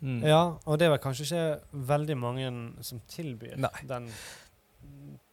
Mm. 0.00 0.22
Ja, 0.24 0.42
og 0.64 0.78
det 0.80 0.86
er 0.86 0.94
vel 0.94 1.02
kanskje 1.02 1.26
ikke 1.26 1.80
veldig 1.90 2.16
mange 2.16 2.52
som 2.86 3.02
tilbyr 3.08 3.58
Nei. 3.60 3.82
den 3.88 4.06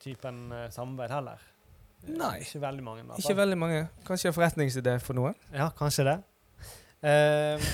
typen 0.04 0.52
eh, 0.52 0.66
samarbeid 0.74 1.14
heller. 1.16 1.46
Nei. 2.08 2.34
Ikke 2.44 2.62
veldig 2.62 2.84
mange. 2.84 3.06
Ikke 3.18 3.36
veldig 3.38 3.58
mange. 3.58 3.86
Kanskje 4.08 4.32
en 4.32 4.36
forretningsidé 4.36 4.98
for 5.04 5.18
noen. 5.18 5.38
Ja, 5.56 5.70
kanskje 5.78 6.06
det. 6.08 6.18
Eh, 7.08 7.68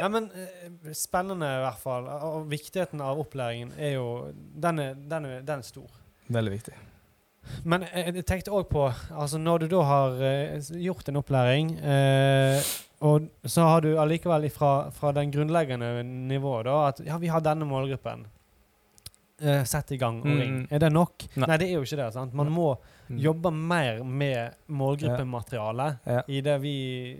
Ja, 0.00 0.08
men 0.12 0.28
eh, 0.30 0.92
spennende 0.94 1.46
i 1.56 1.62
hvert 1.64 1.80
fall. 1.82 2.04
Og 2.28 2.44
viktigheten 2.50 3.00
av 3.02 3.18
opplæringen 3.18 3.72
er 3.78 3.96
jo 3.96 4.04
Den 4.36 4.78
er, 4.78 4.92
den 5.10 5.24
er, 5.26 5.40
den 5.42 5.58
er 5.64 5.66
stor. 5.66 5.88
Veldig 6.28 6.52
viktig. 6.52 6.74
Men 7.64 7.86
jeg, 7.88 8.14
jeg 8.18 8.26
tenkte 8.28 8.52
òg 8.52 8.66
på 8.68 8.82
altså 9.16 9.38
Når 9.40 9.62
du 9.64 9.66
da 9.72 9.82
har 9.88 10.18
eh, 10.22 10.58
gjort 10.84 11.08
en 11.08 11.16
opplæring, 11.22 11.70
eh, 11.80 12.60
og 13.00 13.28
så 13.46 13.62
har 13.70 13.80
du 13.86 13.92
allikevel 14.02 14.48
fra, 14.50 14.90
fra 14.90 15.12
den 15.16 15.30
grunnleggende 15.32 16.02
nivået 16.04 16.66
da, 16.66 16.76
at 16.90 17.00
ja, 17.06 17.16
vi 17.22 17.30
har 17.30 17.40
denne 17.46 17.64
målgruppen. 17.70 18.26
Eh, 19.40 19.62
sett 19.70 19.92
i 19.94 19.96
gang 20.00 20.18
og 20.20 20.26
Mm. 20.26 20.38
ring. 20.40 20.56
Er 20.70 20.78
det 20.82 20.92
nok? 20.92 21.24
Nei. 21.36 21.46
Nei. 21.46 21.56
det 21.62 21.68
er 21.68 21.76
jo 21.78 21.84
ikke 21.86 21.96
det. 22.04 22.12
sant? 22.12 22.34
Man 22.34 22.50
må 22.50 22.72
Mm. 23.08 23.18
jobbe 23.24 23.50
mer 23.50 24.02
med 24.04 24.54
målgruppemateriale 24.68 25.98
Ja. 26.06 26.22
i 26.28 26.40
det 26.44 26.58
vi 26.60 26.74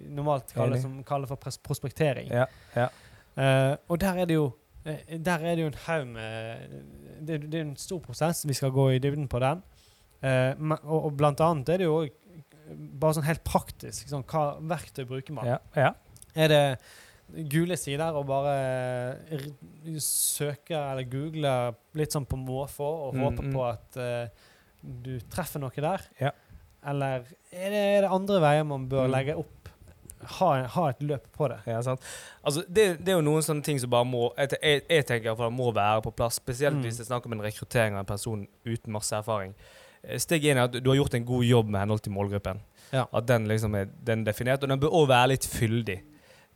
normalt 0.08 0.52
kaller, 0.54 0.76
som, 0.80 1.02
kaller 1.04 1.26
for 1.26 1.36
prospektering. 1.62 2.28
Ja, 2.30 2.46
ja. 2.76 2.88
Eh, 3.36 3.76
og 3.88 3.98
der 4.00 4.18
er 4.18 4.26
det 4.26 4.34
jo 4.34 4.52
eh, 4.84 5.18
der 5.18 5.38
er 5.44 5.54
det 5.56 5.62
jo 5.62 5.66
en 5.70 5.80
haug 5.86 6.06
med 6.06 6.70
det, 7.20 7.40
det 7.50 7.54
er 7.60 7.64
en 7.66 7.76
stor 7.76 8.00
prosess. 8.00 8.44
Vi 8.46 8.54
skal 8.54 8.70
gå 8.70 8.90
i 8.90 8.98
dybden 8.98 9.28
på 9.28 9.38
den. 9.40 9.62
Eh, 10.22 10.54
og, 10.84 11.04
og 11.04 11.16
blant 11.16 11.40
annet 11.40 11.68
er 11.68 11.78
det 11.78 11.86
jo 11.88 12.00
bare 13.00 13.14
sånn 13.16 13.24
helt 13.28 13.44
praktisk. 13.44 14.08
Sånn, 14.10 14.24
hva 14.28 14.58
verktøy 14.60 15.04
bruker 15.08 15.32
man? 15.32 15.46
Ja, 15.46 15.58
ja. 15.76 15.92
Er 16.36 16.48
det 16.52 16.78
gule 17.52 17.76
sider 17.76 18.12
og 18.16 18.26
bare 18.28 18.52
r- 19.32 19.98
søke 20.00 20.76
eller 20.76 21.04
google 21.08 21.54
litt 21.98 22.12
sånn 22.12 22.26
på 22.28 22.36
måfå 22.40 22.86
og 23.08 23.14
Mm, 23.14 23.22
håpe 23.24 23.42
mm. 23.44 23.52
på 23.54 23.64
at 23.68 23.96
eh, 23.96 24.28
du 24.82 25.18
treffer 25.30 25.60
noe 25.60 25.70
der? 25.74 26.04
Ja. 26.20 26.30
Eller 26.86 27.24
er 27.52 27.70
det, 27.72 27.80
er 27.98 28.02
det 28.06 28.10
andre 28.14 28.40
veier 28.40 28.64
man 28.64 28.88
bør 28.88 29.06
Mm. 29.08 29.10
legge 29.12 29.36
opp? 29.36 29.54
Ha, 30.38 30.66
ha 30.66 30.88
et 30.90 31.00
løp 31.06 31.26
på 31.32 31.48
det? 31.48 31.58
Ja, 31.66 31.80
sant? 31.82 32.00
Altså, 32.44 32.64
det, 32.68 32.98
det 33.04 33.12
er 33.12 33.18
jo 33.20 33.24
noen 33.26 33.42
sånne 33.42 33.62
ting 33.62 33.78
som 33.78 33.90
bare 33.90 34.04
må 34.04 34.32
Jeg, 34.36 34.82
jeg, 34.88 35.04
tenker 35.06 35.30
at 35.32 35.38
det 35.38 35.52
må 35.54 35.72
være 35.72 36.02
på 36.02 36.10
plass. 36.14 36.34
Spesielt 36.40 36.74
Mm. 36.76 36.82
hvis 36.82 36.96
det 36.98 37.04
er 37.06 37.10
snakk 37.14 37.26
om 37.26 37.32
en 37.32 37.42
rekruttering 37.42 37.94
av 37.94 38.00
en 38.00 38.06
person 38.06 38.46
uten 38.66 38.92
masse 38.92 39.12
erfaring. 39.14 39.54
Eh, 40.04 40.18
Steg 40.18 40.42
én 40.42 40.56
er 40.58 40.64
at 40.64 40.72
du 40.82 40.90
har 40.90 40.96
gjort 40.96 41.14
en 41.14 41.24
god 41.24 41.44
jobb 41.44 41.68
med 41.68 41.80
henhold 41.80 42.00
til 42.02 42.12
målgruppen. 42.12 42.60
Ja. 42.92 43.06
At 43.12 43.26
den 43.26 43.46
liksom 43.48 43.74
er 43.76 43.86
den 44.04 44.20
er 44.26 44.32
definert. 44.32 44.62
Og 44.62 44.68
den 44.68 44.80
bør 44.80 44.90
òg 45.02 45.08
være 45.08 45.28
litt 45.28 45.46
fyldig. 45.46 46.00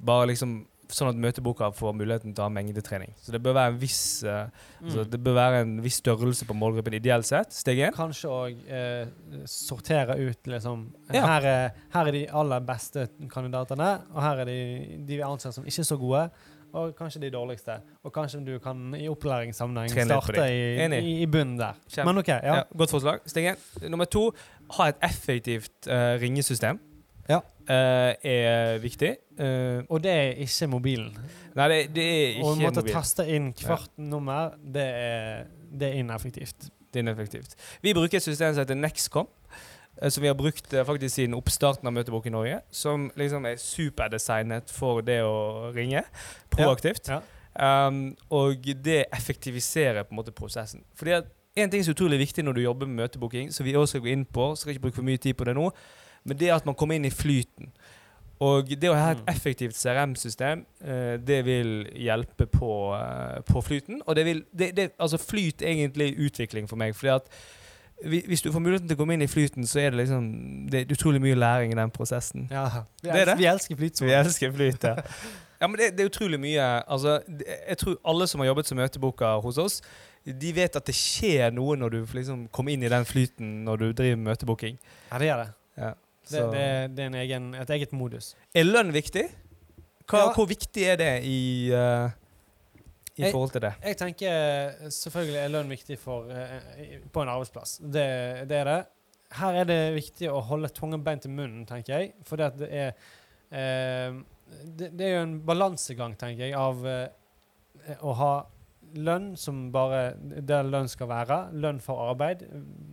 Bare 0.05 0.27
liksom 0.27 0.67
Sånn 0.93 1.09
at 1.09 1.17
møteboka 1.17 1.71
får 1.73 1.95
muligheten 1.97 2.35
til 2.37 2.43
å 2.43 2.49
ha 2.49 2.53
mengdetrening. 2.53 3.15
Så 3.25 3.33
det 3.33 3.41
bør 3.43 3.55
være 3.57 3.73
en 3.73 3.79
viss 3.81 4.03
altså, 4.27 4.51
Mm. 4.83 5.11
Det 5.13 5.21
bør 5.25 5.35
være 5.37 5.61
en 5.63 5.77
viss 5.85 6.01
størrelse 6.03 6.45
på 6.49 6.55
målgruppen 6.59 6.95
ideelt 6.99 7.25
sett. 7.29 7.53
Steg 7.55 7.79
én. 7.79 7.93
Kanskje 7.95 8.29
òg 8.29 8.65
eh, 8.69 9.07
sortere 9.47 10.17
ut 10.19 10.49
liksom 10.51 10.89
Ja. 11.15 11.27
her, 11.27 11.47
er, 11.47 11.71
her 11.95 12.07
er 12.11 12.13
de 12.13 12.25
aller 12.29 12.61
beste 12.67 13.09
kandidatene, 13.31 13.93
og 14.13 14.23
her 14.23 14.43
er 14.43 14.45
de, 14.51 14.59
de 15.07 15.17
vi 15.21 15.23
anser 15.23 15.55
som 15.55 15.65
ikke 15.65 15.85
så 15.87 15.97
gode. 15.97 16.25
Og 16.75 16.95
kanskje 16.97 17.21
de 17.21 17.31
dårligste. 17.31 17.75
Og 18.03 18.13
kanskje 18.15 18.39
du 18.47 18.55
kan 18.59 18.95
i 18.97 19.05
opplæringssammenheng 19.13 19.91
starte 19.93 20.47
i, 20.49 20.81
i, 20.99 21.23
i 21.23 21.27
bunnen 21.29 21.59
der. 21.61 21.77
Kjempe. 21.87 22.07
Men 22.09 22.19
OK. 22.23 22.29
ja. 22.33 22.55
Ja, 22.57 22.63
godt 22.77 22.91
forslag. 22.95 23.21
Steg 23.29 23.51
én. 23.53 23.89
Nummer 23.93 24.09
to, 24.09 24.31
ha 24.79 24.87
et 24.89 24.97
effektivt 25.05 25.87
uh, 25.87 26.17
ringesystem. 26.23 26.81
Ja. 27.29 27.41
Eh, 27.69 28.15
er 28.27 28.79
viktig. 28.83 29.13
Eh, 29.39 29.83
Og 29.89 30.03
det 30.03 30.11
er 30.13 30.33
ikke 30.43 30.67
mobilen. 30.69 31.13
nei, 31.55 31.69
det, 31.69 31.79
det 31.95 32.07
er 32.07 32.41
Å 32.43 32.53
ikke 32.55 32.63
måtte 32.65 32.83
mobil. 32.83 32.93
taste 32.97 33.27
inn 33.31 33.53
hvert 33.55 33.91
nummer, 33.99 34.57
det 34.59 34.83
er, 34.89 35.45
det 35.71 35.89
er 35.93 36.01
ineffektivt. 36.03 36.71
Det 36.93 37.01
er 37.01 37.07
ineffektivt. 37.07 37.55
Vi 37.83 37.95
bruker 37.95 38.17
et 38.19 38.23
system 38.27 38.53
som 38.55 38.65
heter 38.65 38.75
Nexcom. 38.77 39.29
eh, 40.03 40.09
Som 40.11 40.23
vi 40.23 40.29
har 40.29 40.35
brukt 40.35 40.67
faktisk 40.73 41.15
siden 41.15 41.35
oppstarten 41.39 41.87
av 41.87 41.93
Møtebok 41.95 42.27
i 42.27 42.31
Norge. 42.35 42.61
Som 42.71 43.11
liksom 43.17 43.47
er 43.47 43.57
superdesignet 43.57 44.71
for 44.71 45.01
det 45.01 45.21
å 45.23 45.73
ringe 45.75 46.03
proaktivt. 46.51 47.09
Ja. 47.09 47.21
Um, 47.53 48.17
og 48.31 48.65
det 48.83 49.05
effektiviserer 49.13 50.03
på 50.09 50.15
en 50.15 50.17
måte 50.23 50.33
prosessen. 50.33 50.83
Fordi 50.97 51.11
at 51.21 51.25
En 51.55 51.69
ting 51.69 51.83
som 51.85 51.91
er 51.93 51.95
utrolig 51.99 52.19
viktig 52.19 52.43
når 52.47 52.55
du 52.57 52.61
jobber 52.63 52.87
med 52.89 52.97
møtebooking, 53.03 53.51
som 53.53 53.67
vi 53.67 53.75
også 53.77 53.91
skal 53.99 54.01
gå 54.01 54.09
inn 54.09 54.23
på, 54.25 54.55
skal 54.57 54.73
ikke 54.73 54.81
bruke 54.87 54.95
for 54.97 55.05
mye 55.05 55.19
tid 55.21 55.35
på 55.37 55.45
det 55.45 55.53
nå, 55.55 55.67
men 56.25 56.37
det 56.39 56.51
at 56.55 56.67
man 56.67 56.75
kommer 56.75 56.95
inn 56.99 57.05
i 57.05 57.11
flyten. 57.11 57.71
Og 58.43 58.67
det 58.69 58.89
å 58.91 58.95
ha 58.99 59.13
et 59.13 59.19
Mm. 59.23 59.29
effektivt 59.31 59.77
CRM-system, 59.79 60.65
eh, 60.85 61.17
det 61.17 61.45
vil 61.47 61.85
hjelpe 61.95 62.47
på, 62.51 62.71
eh, 62.99 63.41
på 63.47 63.63
flyten. 63.63 64.01
Og 64.07 64.17
det 64.17 64.25
vil 64.27 64.45
det, 64.57 64.75
det, 64.77 64.91
Altså, 64.99 65.17
flyt 65.19 65.63
er 65.63 65.69
egentlig 65.69 66.17
utvikling 66.19 66.67
for 66.69 66.77
meg. 66.77 66.95
Fordi 66.95 67.15
at 67.15 67.29
hvis 68.27 68.43
du 68.43 68.51
får 68.51 68.59
muligheten 68.61 68.89
til 68.89 68.97
å 68.97 68.99
komme 68.99 69.15
inn 69.15 69.23
i 69.23 69.29
flyten, 69.31 69.63
så 69.65 69.79
er 69.81 69.91
det 69.91 70.01
liksom 70.09 70.69
Det 70.71 70.81
er 70.91 70.95
utrolig 70.95 71.21
mye 71.23 71.37
læring 71.39 71.71
i 71.73 71.77
den 71.79 71.91
prosessen. 71.91 72.49
Ja. 72.51 72.69
Vi, 73.03 73.09
Det 73.09 73.15
er 73.15 73.25
det. 73.25 73.29
elsker, 73.29 73.37
vi 73.39 73.47
elsker 73.47 73.77
flyt. 73.77 74.01
Vi 74.01 74.11
elsker 74.11 74.53
flyt, 74.53 74.83
ja. 74.83 74.97
ja 75.61 75.67
men 75.69 75.77
det, 75.79 75.97
det 75.97 76.01
er 76.01 76.11
utrolig 76.11 76.41
mye 76.41 76.83
Altså, 76.89 77.21
jeg 77.69 77.79
tror 77.79 77.97
alle 78.05 78.27
som 78.27 78.41
har 78.41 78.47
jobbet 78.49 78.67
som 78.67 78.79
møteboker 78.79 79.41
hos 79.43 79.59
oss, 79.59 79.83
de 80.27 80.53
vet 80.53 80.75
at 80.77 80.85
det 80.85 80.95
skjer 80.95 81.53
noe 81.55 81.77
når 81.77 81.91
du 81.91 82.07
liksom 82.07 82.49
kommer 82.51 82.73
inn 82.73 82.83
i 82.83 82.89
den 82.89 83.05
flyten 83.05 83.63
når 83.65 83.77
du 83.79 83.93
driver 83.93 84.17
med 84.17 84.33
møtebooking. 84.37 84.79
Ja, 85.13 85.19
det 85.19 85.29
gjør 85.29 85.45
det. 85.45 85.53
Ja. 85.79 85.93
Det, 86.31 86.43
det, 86.53 86.67
det 86.97 87.05
er 87.05 87.11
en 87.11 87.19
egen, 87.19 87.47
et 87.59 87.71
eget 87.75 87.93
modus. 87.97 88.33
Er 88.55 88.67
lønn 88.69 88.93
viktig? 88.95 89.27
Hva, 90.07 90.19
Ja. 90.27 90.33
Hvor 90.37 90.47
viktig 90.51 90.85
er 90.87 90.99
det 91.01 91.13
i, 91.25 91.71
uh, 91.73 92.11
i 93.17 93.23
Jeg- 93.23 93.33
forhold 93.33 93.51
til 93.55 93.63
det? 93.65 93.73
Jeg 93.83 93.97
tenker 93.97 94.29
eh, 94.29 94.91
selvfølgelig 94.91 95.39
er 95.41 95.49
lønn 95.49 95.71
viktig 95.71 95.99
for, 95.99 96.29
uh, 96.31 96.99
på 97.13 97.23
en 97.23 97.29
arbeidsplass. 97.29 97.79
Det, 97.83 98.49
det 98.51 98.59
er 98.63 98.65
det. 98.71 98.79
Her 99.33 99.59
er 99.63 99.65
det 99.65 99.81
viktig 99.95 100.29
å 100.29 100.41
holde 100.45 100.69
tungen 100.69 101.03
beint 101.05 101.25
i 101.25 101.33
munnen, 101.33 101.65
tenker 101.67 101.99
jeg. 101.99 102.13
For 102.29 102.37
det, 102.37 102.69
er 102.69 102.93
uh, 103.53 104.21
det, 104.67 105.01
er 105.01 105.15
jo 105.17 105.23
en 105.23 105.39
balansegang, 105.47 106.17
tenker 106.21 106.51
jeg, 106.51 106.55
av 106.55 106.83
å 108.05 108.13
ha 108.15 108.33
lønn 108.95 109.33
som 109.41 109.71
bare 109.73 110.13
der 110.21 110.67
lønn 110.69 110.91
skal 110.91 111.09
være. 111.09 111.39
Lønn 111.57 111.81
for 111.81 112.11
arbeid 112.11 112.45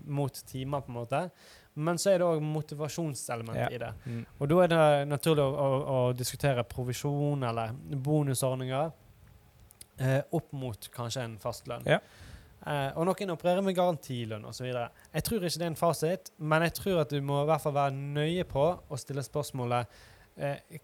mot 0.08 0.34
timer, 0.48 0.86
på 0.86 0.94
en 0.94 1.00
måte. 1.02 1.24
Men 1.76 2.00
så 2.02 2.12
er 2.14 2.20
det 2.20 2.28
òg 2.28 2.42
motivasjonselement 2.44 3.58
Ja. 3.58 3.68
i 3.72 3.78
det. 3.78 3.92
Mm. 4.06 4.26
Og 4.40 4.50
da 4.50 4.64
er 4.64 4.72
det 4.72 5.08
naturlig 5.08 5.44
å, 5.44 5.52
å, 5.54 5.68
å 6.10 6.14
diskutere 6.18 6.64
provisjon 6.68 7.44
eller 7.44 7.76
bonusordninger 7.94 8.92
eh, 10.00 10.22
opp 10.32 10.52
mot 10.52 10.90
kanskje 10.92 11.24
en 11.24 11.38
fast 11.40 11.68
lønn. 11.68 11.86
Ja. 11.88 12.00
Eh, 12.66 12.90
og 13.00 13.06
noen 13.08 13.32
opererer 13.32 13.64
med 13.64 13.78
garantilønn 13.78 14.44
osv. 14.50 14.68
Jeg 14.68 15.24
tror 15.24 15.46
ikke 15.46 15.62
det 15.62 15.68
er 15.68 15.72
en 15.72 15.80
fasit, 15.80 16.32
men 16.38 16.66
jeg 16.68 16.76
tror 16.82 17.04
at 17.06 17.14
du 17.14 17.22
må 17.24 17.44
i 17.44 17.48
hvert 17.48 17.64
fall 17.64 17.78
være 17.78 17.96
nøye 17.96 18.44
på 18.50 18.66
å 18.90 19.00
stille 19.00 19.24
spørsmålet 19.24 19.88
eh, 20.36 20.80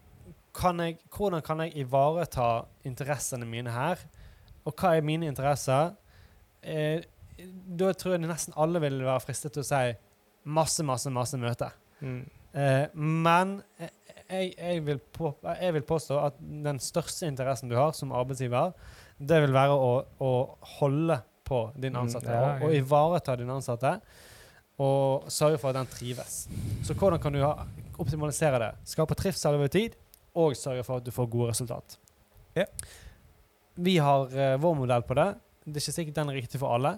kan 0.56 0.80
jeg, 0.80 0.96
hvordan 1.12 1.42
kan 1.44 1.60
jeg 1.66 1.74
ivareta 1.82 2.64
interessene 2.88 3.44
mine 3.48 3.74
her, 3.74 4.00
og 4.64 4.72
hva 4.80 4.94
er 4.96 5.04
mine 5.04 5.28
interesser? 5.28 5.92
Eh, 6.64 7.04
da 7.76 7.90
tror 7.92 8.16
jeg 8.16 8.24
nesten 8.24 8.56
alle 8.56 8.80
vil 8.80 9.02
være 9.04 9.20
fristet 9.26 9.52
til 9.52 9.60
å 9.60 9.68
si 9.68 9.82
masse, 10.46 10.84
masse, 10.86 11.10
masse 11.12 11.38
møter. 11.40 11.74
Mm. 12.00 12.22
Eh, 12.56 12.84
men 12.94 13.56
eh, 13.78 13.92
jeg, 14.26 14.52
jeg, 14.56 14.84
vil 14.86 15.00
på, 15.12 15.32
jeg 15.44 15.74
vil 15.76 15.86
påstå 15.86 16.18
at 16.22 16.38
den 16.40 16.80
største 16.82 17.28
interessen 17.28 17.70
du 17.70 17.76
har 17.78 17.92
som 17.96 18.14
arbeidsgiver, 18.16 18.72
det 19.18 19.40
vil 19.44 19.54
være 19.54 19.74
å, 19.76 19.90
å 20.22 20.32
holde 20.78 21.20
på 21.46 21.60
din 21.78 21.94
Mm, 21.94 22.00
ansatte 22.02 22.32
ja, 22.32 22.56
og, 22.56 22.66
og 22.66 22.74
ivareta 22.74 23.36
din 23.38 23.52
ansatte. 23.54 23.92
Og 24.82 25.28
sørge 25.32 25.60
for 25.62 25.70
at 25.70 25.78
den 25.78 25.88
trives. 25.88 26.42
Så 26.84 26.96
hvordan 26.98 27.20
kan 27.22 27.32
du 27.32 27.40
ha, 27.40 27.54
optimalisere 28.02 28.60
det? 28.60 28.72
Skape 28.90 29.16
trivsel 29.16 29.56
over 29.56 29.70
tid, 29.72 29.94
og 30.36 30.56
sørge 30.58 30.84
for 30.84 31.00
at 31.00 31.06
du 31.06 31.14
får 31.14 31.30
gode 31.32 31.54
resultat. 31.54 31.96
Ja. 32.58 32.66
Vi 33.76 33.96
har 34.00 34.26
uh, 34.32 34.56
vår 34.60 34.74
modell 34.82 35.04
på 35.06 35.16
det. 35.16 35.30
Det 35.64 35.78
er 35.78 35.84
ikke 35.84 35.96
sikkert 35.96 36.18
den 36.18 36.32
er 36.32 36.38
riktig 36.42 36.60
for 36.60 36.76
alle. 36.76 36.96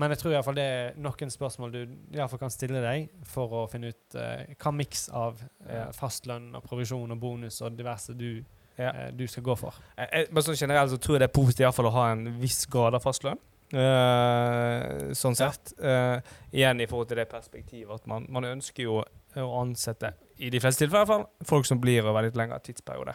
Men 0.00 0.10
jeg 0.14 0.18
tror 0.22 0.32
i 0.32 0.36
fall 0.46 0.56
det 0.56 0.64
er 0.64 0.94
noen 0.96 1.30
spørsmål 1.34 1.72
du 1.74 1.80
i 1.84 2.18
fall 2.32 2.40
kan 2.40 2.52
stille 2.52 2.80
deg 2.80 3.10
for 3.28 3.52
å 3.52 3.66
finne 3.68 3.90
ut 3.92 4.16
eh, 4.16 4.54
hva 4.56 4.72
miks 4.72 5.08
av 5.12 5.42
eh, 5.68 5.90
fastlønn 5.92 6.54
og 6.56 6.64
provisjon 6.64 7.12
og 7.12 7.20
bonus 7.20 7.60
og 7.60 7.76
diverse 7.76 8.14
du, 8.16 8.42
Ja. 8.78 8.88
eh, 8.88 9.10
du 9.12 9.26
skal 9.28 9.42
gå 9.44 9.56
for. 9.60 9.76
Jeg, 9.98 10.08
jeg, 10.32 10.44
sånn 10.46 10.56
generelt 10.56 10.90
så 10.94 10.96
tror 10.96 11.18
jeg 11.18 11.26
det 11.26 11.28
er 11.28 11.36
positivt 11.36 11.66
i 11.66 11.72
fall 11.76 11.90
å 11.90 11.96
ha 11.98 12.06
en 12.14 12.24
viss 12.40 12.64
grad 12.72 12.96
av 12.96 13.04
fastlønn. 13.04 13.40
Uh, 13.72 15.12
sånn 15.16 15.36
sett. 15.38 15.72
Uh, 15.80 16.18
igjen 16.52 16.82
i 16.82 16.86
forhold 16.90 17.08
til 17.08 17.20
det 17.22 17.28
perspektivet 17.30 17.94
at 17.94 18.08
man, 18.10 18.26
man 18.32 18.44
ønsker 18.50 18.84
jo 18.84 18.98
å 19.00 19.46
ansette, 19.62 20.10
i 20.44 20.50
de 20.52 20.60
fleste 20.60 20.82
tilfeller 20.84 21.04
i 21.04 21.06
hvert 21.06 21.12
fall, 21.12 21.46
folk 21.48 21.68
som 21.68 21.80
blir 21.80 22.04
over 22.04 22.26
litt 22.26 22.36
lengre 22.36 22.58
tidsperiode. 22.66 23.14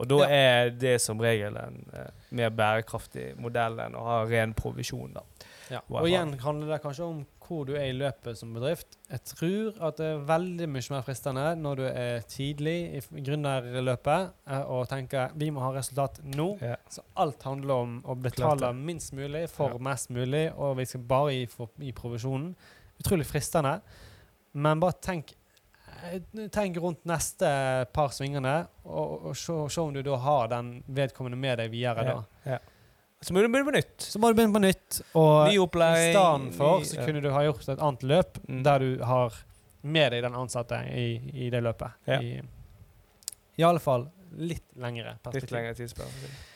Og 0.00 0.08
da 0.08 0.20
Ja. 0.22 0.28
er 0.30 0.70
det 0.72 0.94
som 1.04 1.20
regel 1.20 1.56
en 1.60 1.80
uh, 1.92 2.06
mer 2.36 2.52
bærekraftig 2.56 3.34
modell 3.40 3.76
enn 3.84 3.96
å 3.98 4.04
ha 4.06 4.18
ren 4.24 4.54
provisjon. 4.56 5.12
da. 5.18 5.24
Hva 5.70 6.00
Og 6.02 6.08
igjen 6.10 6.32
handler 6.42 6.74
det 6.74 6.80
kanskje 6.82 7.06
om 7.06 7.20
hvor 7.50 7.64
du 7.66 7.72
er 7.74 7.88
i 7.90 7.94
løpet 7.96 8.38
som 8.38 8.52
bedrift. 8.54 8.94
Jeg 9.10 9.22
tror 9.26 9.78
at 9.88 9.98
det 9.98 10.06
er 10.06 10.20
veldig 10.28 10.68
mye 10.70 10.92
mer 10.94 11.02
fristende 11.06 11.46
når 11.58 11.80
du 11.80 11.84
er 11.88 12.22
tidlig 12.30 12.76
i 12.98 13.00
gründerløpet 13.26 14.30
eh, 14.46 14.62
og 14.70 14.84
tenker 14.90 15.34
vi 15.38 15.50
må 15.54 15.64
ha 15.64 15.72
resultat 15.74 16.20
nå. 16.30 16.52
Ja. 16.62 16.76
Så 16.90 17.02
alt 17.18 17.42
handler 17.46 17.74
om 17.86 17.96
å 18.06 18.14
betale 18.18 18.70
minst 18.76 19.14
mulig 19.18 19.48
for 19.50 19.74
Ja. 19.74 19.82
mest 19.90 20.10
mulig, 20.14 20.46
og 20.54 20.76
vi 20.78 20.86
skal 20.86 21.04
bare 21.10 21.34
gi, 21.34 21.46
for, 21.50 21.70
gi 21.78 21.92
provisjonen. 21.96 22.54
Utrolig 23.02 23.26
fristende. 23.26 23.80
Men 24.52 24.80
bare 24.82 24.98
tenk 25.02 25.34
eh, 26.06 26.20
tenk 26.54 26.78
rundt 26.82 27.02
neste 27.08 27.50
par 27.94 28.14
svingene, 28.14 28.66
og, 28.84 29.30
og 29.32 29.36
se, 29.36 29.80
om 29.82 29.94
du 29.94 30.02
da 30.06 30.16
har 30.22 30.50
den 30.54 30.76
vedkommende 30.86 31.38
med 31.38 31.58
deg 31.64 31.72
videre. 31.74 32.06
Ja. 32.06 32.20
da. 32.44 32.60
Så 33.20 33.34
må 33.36 33.42
du 33.44 33.48
begynne 33.52 33.68
på 33.68 33.74
nytt. 33.76 33.96
Så 34.00 34.18
må 34.20 34.30
du 34.30 34.38
begynne 34.38 34.54
på 34.56 34.62
nytt. 34.64 35.00
Og 35.20 35.50
Ny 35.50 35.56
i 35.60 35.64
stedet 35.68 36.54
for 36.56 36.84
så 36.88 37.04
kunne 37.04 37.20
du 37.20 37.28
ha 37.34 37.42
gjort 37.44 37.68
et 37.68 37.82
annet 37.82 38.06
løp 38.08 38.38
Mm. 38.48 38.62
der 38.64 38.78
du 38.78 39.04
har 39.04 39.34
med 39.82 40.12
deg 40.12 40.22
den 40.22 40.34
ansatte 40.36 40.78
i, 40.92 41.20
i 41.46 41.50
det 41.50 41.60
løpet. 41.62 41.92
Ja. 42.08 42.20
I, 42.20 42.40
I 43.60 43.62
alle 43.64 43.80
fall 43.80 44.08
litt 44.36 44.64
lengre 44.76 45.18
Litt 45.34 45.50
lengre 45.52 45.74
tidsperspektiv. 45.74 46.46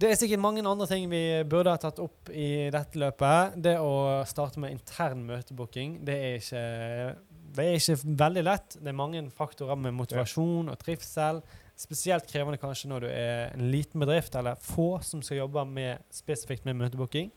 Det 0.00 0.08
er 0.08 0.16
sikkert 0.16 0.40
mange 0.40 0.62
andre 0.64 0.86
ting 0.88 1.10
vi 1.10 1.20
burde 1.44 1.74
ha 1.74 1.76
tatt 1.80 1.98
opp 2.00 2.30
i 2.32 2.70
dette 2.72 2.96
løpet. 2.98 3.58
Det 3.60 3.74
å 3.82 4.22
starte 4.28 4.60
med 4.62 4.72
intern 4.72 5.26
møtebooking, 5.28 5.98
det 6.08 6.14
er 6.16 6.38
ikke, 6.38 6.62
det 7.58 7.66
er 7.66 7.76
ikke 7.76 7.98
veldig 8.22 8.44
lett. 8.46 8.78
Det 8.80 8.88
er 8.88 8.96
mange 8.96 9.20
faktorer 9.36 9.76
med 9.76 9.92
motivasjon 9.98 10.70
og 10.72 10.78
trivsel. 10.80 11.42
Spesielt 11.80 12.26
krevende 12.28 12.58
kanskje 12.60 12.90
når 12.90 13.00
du 13.06 13.08
er 13.08 13.54
en 13.54 13.70
liten 13.72 14.02
bedrift 14.02 14.34
eller 14.36 14.58
få 14.60 14.98
som 15.06 15.22
skal 15.24 15.38
jobbe 15.42 15.62
med, 15.70 16.02
spesifikt 16.12 16.66
med 16.68 16.76
møtebooking. 16.76 17.30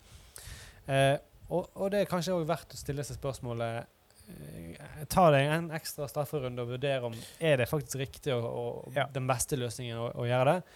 Eh, 0.92 1.16
og, 1.50 1.70
og 1.80 1.92
det 1.94 2.02
er 2.04 2.10
kanskje 2.12 2.34
også 2.36 2.50
verdt 2.50 2.74
å 2.76 2.80
stille 2.82 3.06
seg 3.08 3.16
spørsmålet 3.20 3.86
eh, 4.34 5.06
Ta 5.12 5.30
deg 5.32 5.48
en 5.54 5.70
ekstra 5.78 6.08
strafferunde 6.12 6.64
og 6.66 6.74
vurdere 6.74 7.08
om 7.08 7.16
er 7.40 7.62
det 7.62 7.70
faktisk 7.72 8.02
riktig 8.02 8.34
og, 8.36 8.44
og 8.48 8.98
Ja. 8.98 9.06
den 9.16 9.28
beste 9.30 9.60
løsningen 9.60 10.00
å, 10.00 10.10
å 10.24 10.28
gjøre 10.28 10.58
det. 10.58 10.76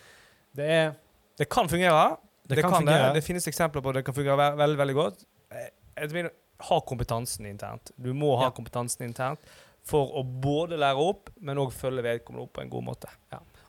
Det 0.62 0.70
er 0.78 0.90
Det 1.38 1.50
kan 1.52 1.68
fungere. 1.70 2.18
Det 2.48 2.56
Det, 2.56 2.64
kan 2.64 2.78
fungere. 2.80 3.12
det. 3.18 3.24
Finnes 3.28 3.48
eksempler 3.52 3.84
på 3.84 3.92
at 3.92 4.00
det 4.00 4.06
kan 4.08 4.16
fungere 4.16 4.38
veldig, 4.40 4.58
veldig 4.64 4.78
veldig 4.86 4.96
godt. 5.02 5.26
Eh, 5.52 5.70
Jeg 5.98 6.12
mener, 6.14 6.32
ha 6.70 6.80
kompetansen 6.82 7.46
internt. 7.50 7.92
Du 7.98 8.14
må 8.14 8.32
ha 8.40 8.48
Ja. 8.48 8.52
kompetansen 8.56 9.04
internt 9.06 9.40
for 9.88 10.08
å 10.20 10.24
både 10.24 10.78
lære 10.80 11.00
opp, 11.00 11.30
men 11.40 11.58
òg 11.58 11.72
følge 11.76 12.04
vedkommende 12.04 12.44
opp 12.48 12.54
på 12.54 12.62
en 12.64 12.70
god 12.70 12.84
måte. 12.84 13.08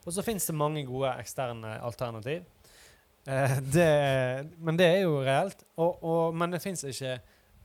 Og 0.09 0.15
så 0.15 0.25
finnes 0.25 0.47
det 0.49 0.57
mange 0.57 0.81
gode 0.87 1.11
eksterne 1.21 1.75
alternativ. 1.85 2.47
Eh, 3.29 3.57
det, 3.61 3.89
men 4.57 4.77
det 4.79 4.87
er 4.89 5.03
jo 5.03 5.19
reelt. 5.21 5.61
Og, 5.77 5.99
og, 6.01 6.33
men 6.33 6.55
det 6.55 6.63
fins 6.63 6.81
ikke 6.89 7.19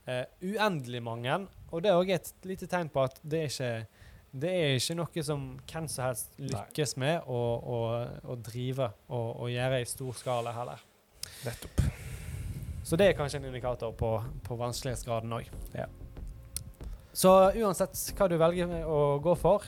eh, 0.05 0.25
uendelig 0.45 1.01
mange. 1.01 1.39
Og 1.73 1.81
det 1.81 1.89
er 1.89 1.97
òg 1.97 2.11
et 2.13 2.29
lite 2.45 2.69
tegn 2.69 2.91
på 2.93 3.01
at 3.07 3.17
det 3.25 3.39
er 3.47 3.49
ikke 3.49 3.71
det 4.35 4.51
er 4.51 4.73
ikke 4.75 4.97
noe 4.99 5.21
som 5.23 5.43
hvem 5.63 5.85
som 5.87 6.09
helst 6.09 6.33
lykkes 6.43 6.97
med 6.99 7.23
å, 7.31 7.39
å, 7.39 7.77
å 8.27 8.35
drive 8.43 8.89
og, 9.07 9.29
og 9.31 9.51
gjøre 9.53 9.79
i 9.79 9.87
stor 9.87 10.17
skala 10.19 10.51
heller. 10.57 10.81
Nettopp. 11.45 11.85
Så 12.85 12.99
det 12.99 13.07
er 13.07 13.15
kanskje 13.17 13.39
en 13.39 13.47
indikator 13.47 13.95
på, 13.95 14.11
på 14.43 14.57
vanskelighetsgraden 14.59 15.31
òg. 15.39 15.47
Ja. 15.73 15.87
Så 17.15 17.31
uansett 17.55 17.95
hva 18.19 18.27
du 18.27 18.35
velger 18.37 18.75
å 18.83 18.99
gå 19.23 19.37
for, 19.39 19.63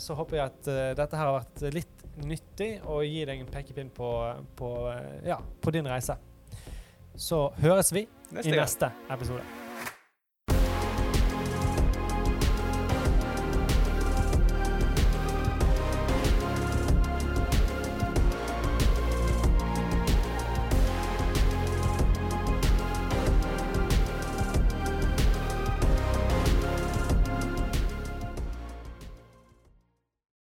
så 0.00 0.16
håper 0.16 0.38
jeg 0.38 0.52
at 0.52 0.68
eh, 0.72 0.92
dette 0.98 1.18
her 1.18 1.28
har 1.28 1.40
vært 1.40 1.64
litt 1.74 2.04
nyttig 2.20 2.70
og 2.84 3.04
gir 3.06 3.28
deg 3.30 3.42
en 3.42 3.50
pekepinn 3.50 3.90
på, 3.94 4.10
på, 4.56 4.70
eh, 4.92 5.26
ja, 5.30 5.40
på 5.60 5.74
din 5.74 5.88
reise. 5.88 6.16
Så 7.16 7.48
høres 7.60 7.92
vi 7.92 8.06
Neste 8.30 8.48
i 8.48 8.56
neste 8.56 8.92
episode. 9.10 9.69